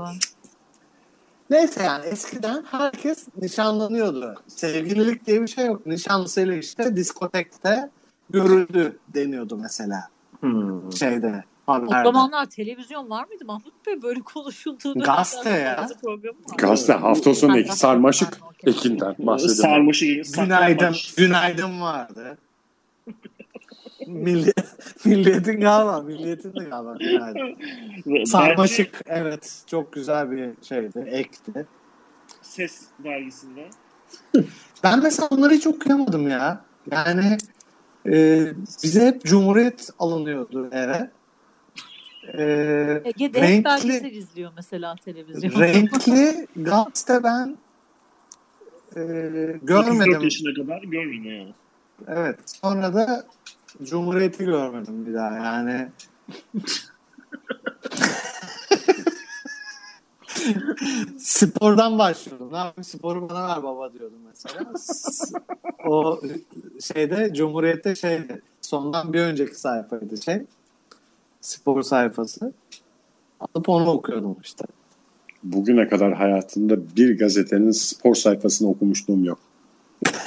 [1.50, 4.36] Neyse yani eskiden herkes nişanlanıyordu.
[4.48, 5.86] Sevgililik diye bir şey yok.
[5.86, 7.89] Nişanlısıyla işte diskotekte
[8.30, 10.08] görüldü deniyordu mesela
[10.39, 10.91] Hmm.
[10.93, 12.04] şeyde O haberlerde.
[12.04, 15.04] zamanlar televizyon var mıydı Mahmut Bey böyle konuşulduğunda?
[15.06, 15.88] Gazete ya.
[16.58, 19.62] Gazete hafta sonu sarmaşık ekinden bahsediyorum.
[19.62, 22.38] Sarmaşı, Günaydın, günaydın vardı.
[24.08, 24.58] Milliyet,
[25.06, 26.95] milliyetin galiba, milliyetin de galiba.
[28.08, 31.66] Ve Sarmaşık, evet çok güzel bir şeydi, ekti.
[32.41, 33.68] Ses dergisinde.
[34.84, 36.62] Ben mesela onları hiç okuyamadım ya.
[36.91, 37.38] Yani
[38.06, 38.45] e,
[38.84, 41.12] bize hep Cumhuriyet alınıyordu eve.
[42.34, 45.62] E, Ege'de Renkli- hep belgesel izliyor mesela televizyon.
[45.62, 47.58] renkli gazete ben
[48.95, 50.22] e, 34 görmedim.
[50.22, 51.53] yaşına kadar görmedim yani.
[52.08, 52.39] Evet.
[52.45, 53.26] Sonra da
[53.84, 55.88] Cumhuriyet'i görmedim bir daha yani.
[61.18, 62.54] Spordan başlıyordum.
[62.54, 64.74] Ne yapayım sporu bana ver baba diyordum mesela.
[65.86, 66.22] O
[66.82, 68.42] şeyde Cumhuriyet'te şeydi.
[68.62, 70.42] Sondan bir önceki sayfaydı şey.
[71.42, 72.54] Spor sayfası.
[73.40, 74.66] Alıp onu okuyordum işte.
[75.44, 79.40] Bugüne kadar hayatımda bir gazetenin spor sayfasını okumuşluğum yok.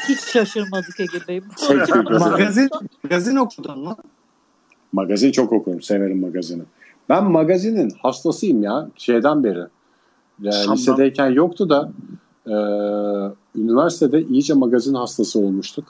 [0.08, 1.40] Hiç şaşırmadık Ege Bey.
[2.20, 2.68] Magazin,
[3.02, 3.96] magazin okudun mu?
[4.92, 5.82] Magazin çok okurum.
[5.82, 6.62] Severim magazini.
[7.08, 8.90] Ben magazinin hastasıyım ya.
[8.96, 9.62] Şeyden beri.
[10.40, 10.76] Ya, Şam'dan.
[10.76, 11.92] lisedeyken yoktu da
[12.46, 12.54] e,
[13.60, 15.84] üniversitede iyice magazin hastası olmuştuk.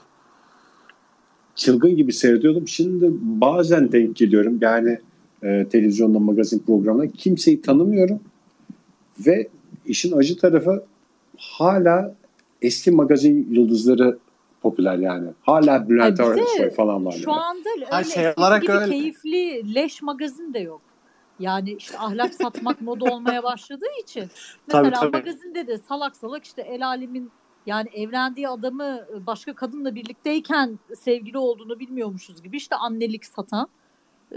[1.54, 2.68] Çılgın gibi seyrediyordum.
[2.68, 4.58] Şimdi bazen denk geliyorum.
[4.60, 4.98] Yani
[5.42, 8.20] e, televizyonda magazin programına kimseyi tanımıyorum.
[9.26, 9.48] Ve
[9.86, 10.84] işin acı tarafı
[11.36, 12.14] hala
[12.62, 14.18] eski magazin yıldızları
[14.62, 15.28] popüler yani.
[15.42, 17.12] Hala Bülent de Ersoy falan var.
[17.12, 18.90] Şu anda öyle Ay şey olarak gibi öyle.
[18.90, 20.80] keyifli leş magazin de yok.
[21.38, 24.24] Yani işte ahlak satmak moda olmaya başladığı için.
[24.68, 25.16] Tabii, Mesela tabii.
[25.16, 27.30] magazinde de salak salak işte el alemin
[27.66, 33.68] yani evlendiği adamı başka kadınla birlikteyken sevgili olduğunu bilmiyormuşuz gibi işte annelik satan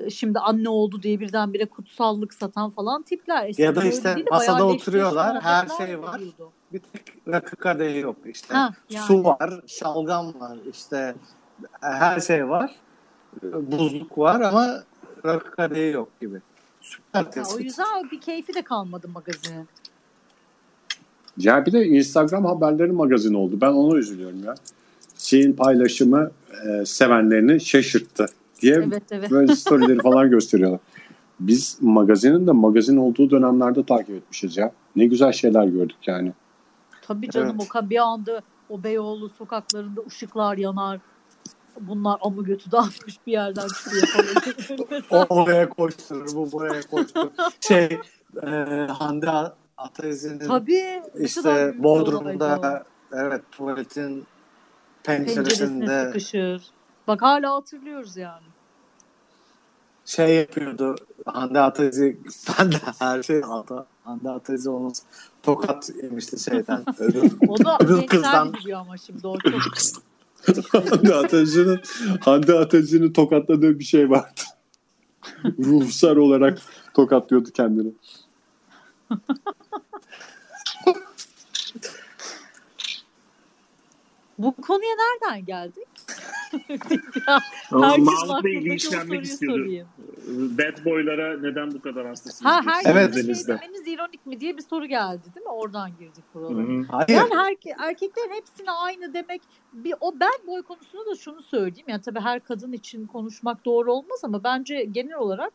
[0.10, 3.50] şimdi anne oldu diye birdenbire kutsallık satan falan tipler.
[3.50, 6.16] Eskiden Ya da işte masada oturuyorlar, her şey var.
[6.20, 6.52] oluyordu.
[6.74, 8.54] Bir tek rakı kadehi yok işte.
[8.54, 9.06] Ha, yani.
[9.06, 11.16] Su var, şalgam var, işte
[11.82, 12.76] her şey var.
[13.44, 14.84] Buzluk var ama
[15.26, 16.42] rakı kadehi yok gibi.
[16.82, 19.68] Süper Ya o yüzden bir keyfi de kalmadı magazinin.
[21.38, 23.58] Ya bir de Instagram haberleri magazini oldu.
[23.62, 24.56] Ben ona üzülüyorum ya.
[25.18, 26.32] Şeyin paylaşımı
[26.68, 28.26] e, sevenlerini şaşırttı
[28.62, 29.32] diye Evet evet.
[29.32, 30.80] böyle storyleri falan gösteriyorlar.
[31.40, 34.72] Biz magazinin de magazin olduğu dönemlerde takip etmişiz ya.
[34.96, 36.34] Ne güzel şeyler gördük yani.
[37.12, 37.70] Tabii canım Evet.
[37.72, 41.00] o ka- bir anda o Beyoğlu sokaklarında ışıklar yanar.
[41.80, 45.26] Bunlar amı götü dağıtmış bir yerden çıkıyor falan.
[45.30, 47.32] O oraya koşturur, bu buraya koşturur.
[47.68, 48.00] Şey,
[48.44, 48.48] e,
[49.00, 49.32] Hande
[49.78, 50.44] Ataiz'in Tabii.
[50.46, 51.76] ne kadar büyük işte.
[51.84, 52.84] Bodrum'da
[53.14, 54.26] evet tuvaletin
[55.04, 56.64] penceresine penceresinde sıkışır.
[57.08, 58.46] Bak hala hatırlıyoruz yani.
[60.06, 60.96] şey yapıyordu.
[61.26, 62.20] Hande Ataizi
[62.60, 63.42] ben de her şey
[64.04, 65.04] Hande, Ataizi olmaz.
[65.44, 66.84] Tokat yemişti şeyden.
[67.00, 68.54] öbür- O da Öbür kızdan.
[68.54, 69.54] biliyor ama şimdi o çok
[70.92, 71.80] Hande Ateşi'nin
[72.22, 74.42] Hande Ateşi'nin tokatladığı bir şey vardı.
[75.60, 76.62] Ruhsar olarak
[76.94, 77.92] tokatlıyordu kendini.
[84.44, 85.88] Bu konuya nereden geldik?
[87.72, 89.58] Mahmut Bey linçlenmek soruyu istiyordu.
[89.64, 89.88] sorayım.
[90.58, 92.52] Bad boylara neden bu kadar hastasınız?
[92.52, 93.14] Ha her Evet.
[93.14, 95.52] şey demeniz ironik mi diye bir soru geldi değil mi?
[95.52, 97.06] Oradan girdik buralara.
[97.08, 99.42] Yani erke- erkeklerin hepsine aynı demek
[99.74, 101.86] bir o bad boy konusunda da şunu söyleyeyim.
[101.88, 105.54] Yani tabii her kadın için konuşmak doğru olmaz ama bence genel olarak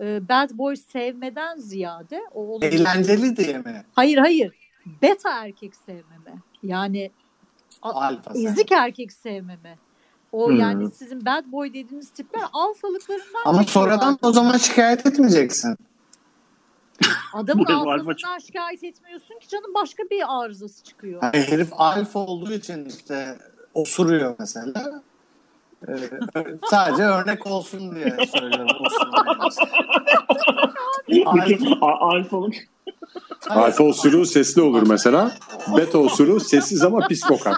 [0.00, 3.84] e, bad boy sevmeden ziyade o olumlu- Eğlenceli diye mi?
[3.92, 4.52] Hayır hayır.
[5.02, 6.34] Beta erkek sevmeme.
[6.62, 7.10] Yani
[7.82, 9.78] Alfa ezik erkek sevmeme.
[10.32, 10.56] O Hmm.
[10.56, 15.76] yani sizin bad boy dediğiniz tipler alfalıklarından Ama sonradan o zaman şikayet etmeyeceksin.
[17.32, 21.22] adamın alfalığından şikayet etmiyorsun ki canım başka bir arızası çıkıyor.
[21.22, 23.38] Yani herif alfa olduğu için işte
[23.74, 25.02] osuruyor mesela.
[25.88, 25.92] Ee,
[26.70, 29.50] sadece örnek olsun diye söylüyorum osurmayı.
[31.46, 32.52] Peki A- Alfa'nın
[33.50, 35.32] Alfa osuruğu sesli olur mesela.
[35.76, 37.56] Beta osuruğu sessiz ama pis kokar.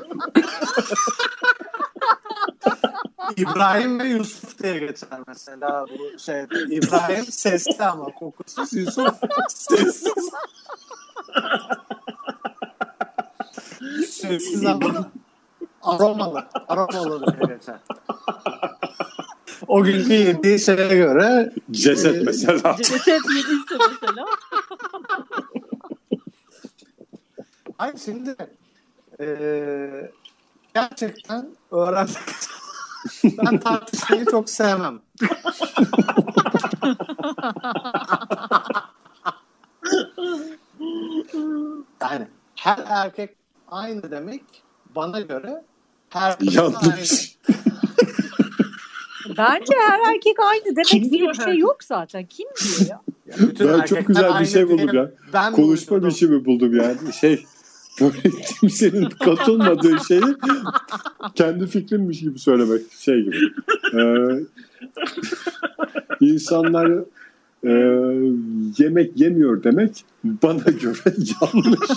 [3.37, 6.43] İbrahim ve Yusuf diye geçer mesela bu şey.
[6.71, 9.15] İbrahim sesli ama kokusuz Yusuf
[9.49, 10.13] sessiz.
[14.09, 15.11] sessiz ama
[15.83, 16.45] aromalı.
[16.69, 17.77] Aromalı diye geçer.
[19.67, 22.77] O günkü yediği şeye göre Ceset mesela.
[22.83, 24.25] Ceset yediyse mesela.
[27.79, 28.37] Hayır şimdi
[29.21, 30.11] eee,
[30.75, 32.19] gerçekten öğrenmek
[33.25, 35.01] ben tartışmayı çok sevmem.
[42.03, 42.27] yani
[42.57, 43.37] her erkek
[43.69, 44.43] aynı demek
[44.95, 45.65] bana göre
[46.11, 46.37] her.
[46.41, 47.39] Yanlış.
[49.39, 52.27] Bence her erkek aynı demek Kim diye bir şey yok zaten.
[52.27, 53.01] Kim diyor ya?
[53.39, 55.11] Bütün Ben çok güzel bir şey buldum ya.
[55.33, 56.11] Ben Konuşma uydurdum?
[56.15, 57.13] biçimi buldum yani.
[57.13, 57.45] Şey
[58.01, 58.31] böyle
[58.61, 60.23] kimsenin katılmadığı şeyi
[61.35, 63.37] kendi fikrimmiş gibi söylemek şey gibi.
[63.95, 64.27] Ee,
[66.21, 66.91] insanlar
[67.65, 67.73] e,
[68.79, 71.91] yemek yemiyor demek bana göre yanlış.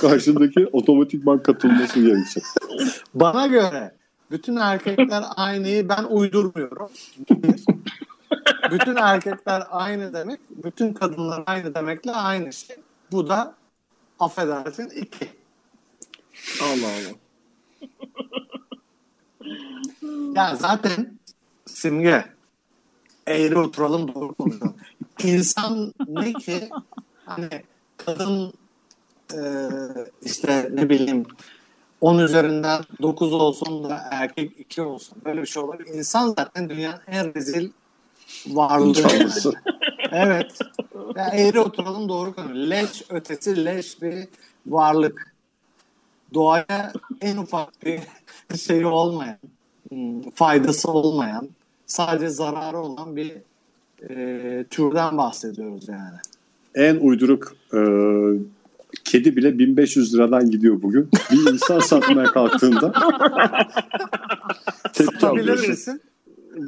[0.00, 2.42] Karşındaki otomatikman katılması gerekecek.
[3.14, 3.94] Bana göre
[4.30, 6.88] bütün erkekler aynıyı ben uydurmuyorum.
[8.70, 12.76] Bütün erkekler aynı demek, bütün kadınlar aynı demekle aynı şey.
[13.12, 13.54] Bu da
[14.18, 15.28] affedersin iki.
[16.62, 17.14] Allah Allah.
[20.34, 21.18] Ya zaten
[21.66, 22.24] simge
[23.26, 24.76] eğri oturalım doğru konuşalım.
[25.22, 26.68] İnsan ne ki
[27.24, 27.62] hani
[27.96, 28.52] kadın
[29.34, 29.40] e,
[30.22, 31.26] işte ne bileyim
[32.00, 35.18] 10 üzerinden 9 olsun da erkek 2 olsun.
[35.24, 35.94] Böyle bir şey olabilir.
[35.94, 37.70] İnsan zaten dünyanın en rezil
[38.46, 39.00] varlığı.
[39.00, 39.30] yani.
[40.12, 40.58] Evet.
[41.16, 42.70] Ya eğri oturalım doğru konu.
[42.70, 44.28] Leş ötesi leş bir
[44.66, 45.34] varlık.
[46.34, 48.00] Doğaya en ufak bir
[48.58, 49.38] şeyi olmayan,
[49.88, 51.48] hmm, faydası olmayan,
[51.86, 53.32] sadece zararı olan bir
[54.10, 56.16] e, türden bahsediyoruz yani.
[56.74, 57.78] En uyduruk e,
[59.04, 61.08] kedi bile 1500 liradan gidiyor bugün.
[61.30, 62.92] Bir insan satmaya kalktığında
[64.92, 65.70] tepki alıyorsun.
[65.70, 66.00] misin?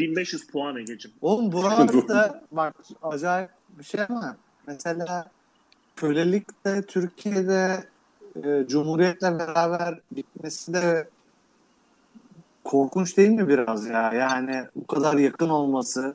[0.00, 1.12] 1500 puan Ege'cim.
[1.20, 4.36] Oğlum bu arada bak acayip bir şey ama
[4.66, 5.30] mesela
[5.96, 7.84] kölelik de Türkiye'de
[8.44, 11.08] e, Cumhuriyet'le beraber bitmesi de
[12.64, 14.12] korkunç değil mi biraz ya?
[14.12, 16.14] Yani bu kadar yakın olması,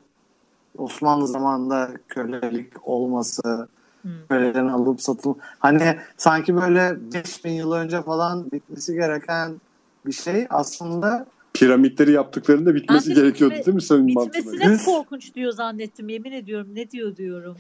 [0.78, 3.68] Osmanlı zamanında kölelik olması,
[4.06, 4.12] Hmm.
[4.30, 5.40] kölelerin alıp satılması.
[5.60, 9.62] Hani sanki böyle 5000 yıl önce falan bitmesi gereken
[10.06, 11.26] bir şey aslında
[11.56, 14.34] Piramitleri yaptıklarında bitmesi de gerekiyordu bitme- değil mi senin mantığına?
[14.34, 16.10] Bitmesine Yüz- korkunç diyor zannettim.
[16.10, 16.68] Yemin ediyorum.
[16.74, 17.58] Ne diyor diyorum.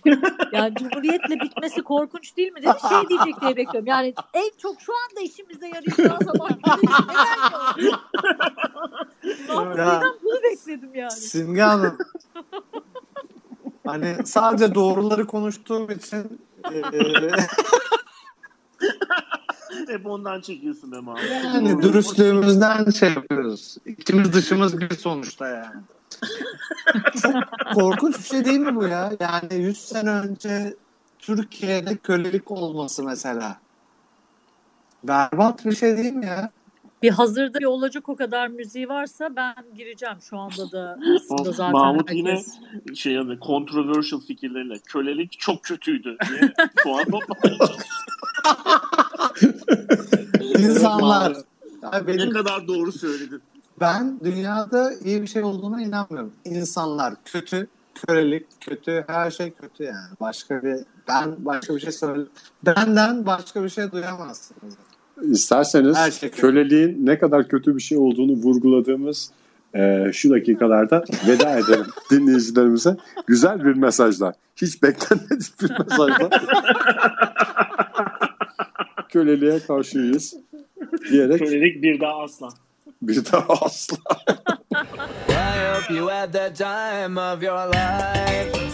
[0.52, 2.62] Yani Cumhuriyet'le bitmesi korkunç değil mi?
[2.62, 3.88] Dedi şey diyecek diye bekliyorum.
[3.88, 6.50] Yani en çok şu anda işimize yarayacağı zaman
[9.76, 11.12] neden bunu bekledim yani.
[11.12, 11.98] Simge Hanım.
[13.86, 16.39] hani sadece doğruları konuştuğum için
[16.74, 16.82] e,
[19.88, 21.24] Hep ondan çekiyorsun be Mahmut.
[21.32, 23.78] yani dürüstlüğümüzden şey yapıyoruz.
[23.86, 25.82] İçimiz dışımız bir sonuçta yani.
[27.22, 27.34] Çok
[27.74, 29.11] korkunç bir şey değil mi bu ya?
[29.20, 30.76] Yani 100 sene önce
[31.20, 33.57] Türkiye'de kölelik olması mesela.
[35.03, 36.51] Berbat bir şey değil mi ya?
[37.01, 40.16] Bir hazırda bir olacak o kadar müziği varsa ben gireceğim.
[40.22, 42.47] Şu anda da aslında zaten Mahmut herkes.
[42.86, 46.53] yine şey yani controversial fikirleriyle kölelik çok kötüydü diye
[46.84, 47.05] puan
[50.42, 51.36] İnsanlar.
[51.84, 53.42] Ya Ne benim, kadar doğru söyledin.
[53.80, 56.32] ben dünyada iyi bir şey olduğuna inanmıyorum.
[56.46, 57.68] İnsanlar kötü,
[58.08, 60.08] kölelik kötü, her şey kötü yani.
[60.20, 60.76] Başka bir
[61.08, 62.22] ben başka bir şey söyle.
[62.66, 64.74] Benden başka bir şey duyamazsınız.
[65.22, 66.42] İsterseniz Her şey kötü.
[66.42, 69.32] köleliğin ne kadar kötü bir şey olduğunu vurguladığımız
[69.76, 72.98] e, şu dakikalarda veda edelim dinleyicilerimize.
[73.28, 76.30] Güzel bir mesajla, hiç beklenmedik bir mesajla
[79.16, 80.36] köleliğe karşıyız
[81.09, 82.49] diyerek Kölelik bir daha asla.
[83.01, 83.97] bir daha asla.
[85.30, 88.66] I hope you had the time of your life.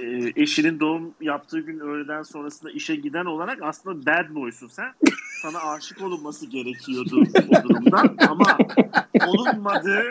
[0.00, 4.92] Ee, eşinin doğum yaptığı gün öğleden sonrasında işe giden olarak aslında bad boysun sen.
[5.42, 8.58] Sana aşık olunması gerekiyordu o durumda ama
[9.26, 10.02] olunmadı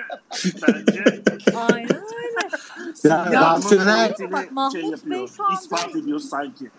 [0.68, 1.22] bence.
[1.56, 2.50] Aynen öyle.
[3.04, 6.72] Ya, Ya, rasyonel, Bak, şey Mahmut yapıyor, Bey şu anda- ispat ediyor sanki.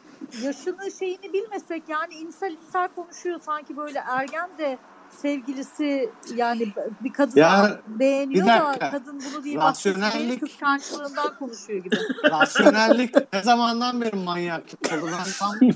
[0.43, 4.79] yaşını şeyini bilmesek yani insel insel konuşuyor sanki böyle ergen de
[5.23, 6.73] sevgilisi yani
[7.05, 8.91] bir kadın Ya, beğeniyor bir da dakika.
[8.91, 11.97] kadın bunu değil Rasyonellik- kıskançlığından konuşuyor gibi.
[12.31, 15.71] rasyonellik ne zamandan beri manyaklık oldu ben tam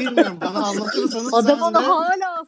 [0.00, 2.44] bilmiyorum bana anlatırsanız Adam sen onu de hala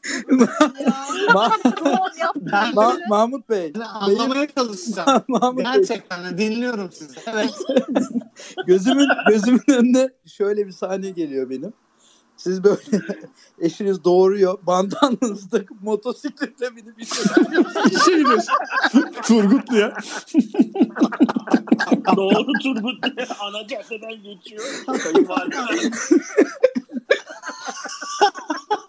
[2.19, 2.33] ya.
[2.37, 3.73] Ben- Ma- Mahmut Bey.
[3.95, 5.23] anlamaya çalışacağım.
[5.29, 5.65] Mahmut Bey.
[5.75, 7.15] Gerçekten de dinliyorum sizi.
[7.27, 7.55] Evet.
[8.67, 11.73] Gözümün gözümün önüne şöyle bir sahne geliyor benim.
[12.45, 12.81] Siz böyle
[13.61, 14.59] eşiniz doğuruyor.
[14.63, 17.05] Bandanınızda motosikletle binip
[18.05, 18.45] Şeydir.
[19.23, 19.97] Turgutlu ya.
[22.17, 23.11] Doğru Turgutlu.
[23.41, 24.63] Ana caddeden geçiyor.
[24.87, 25.91] Kayınvalide.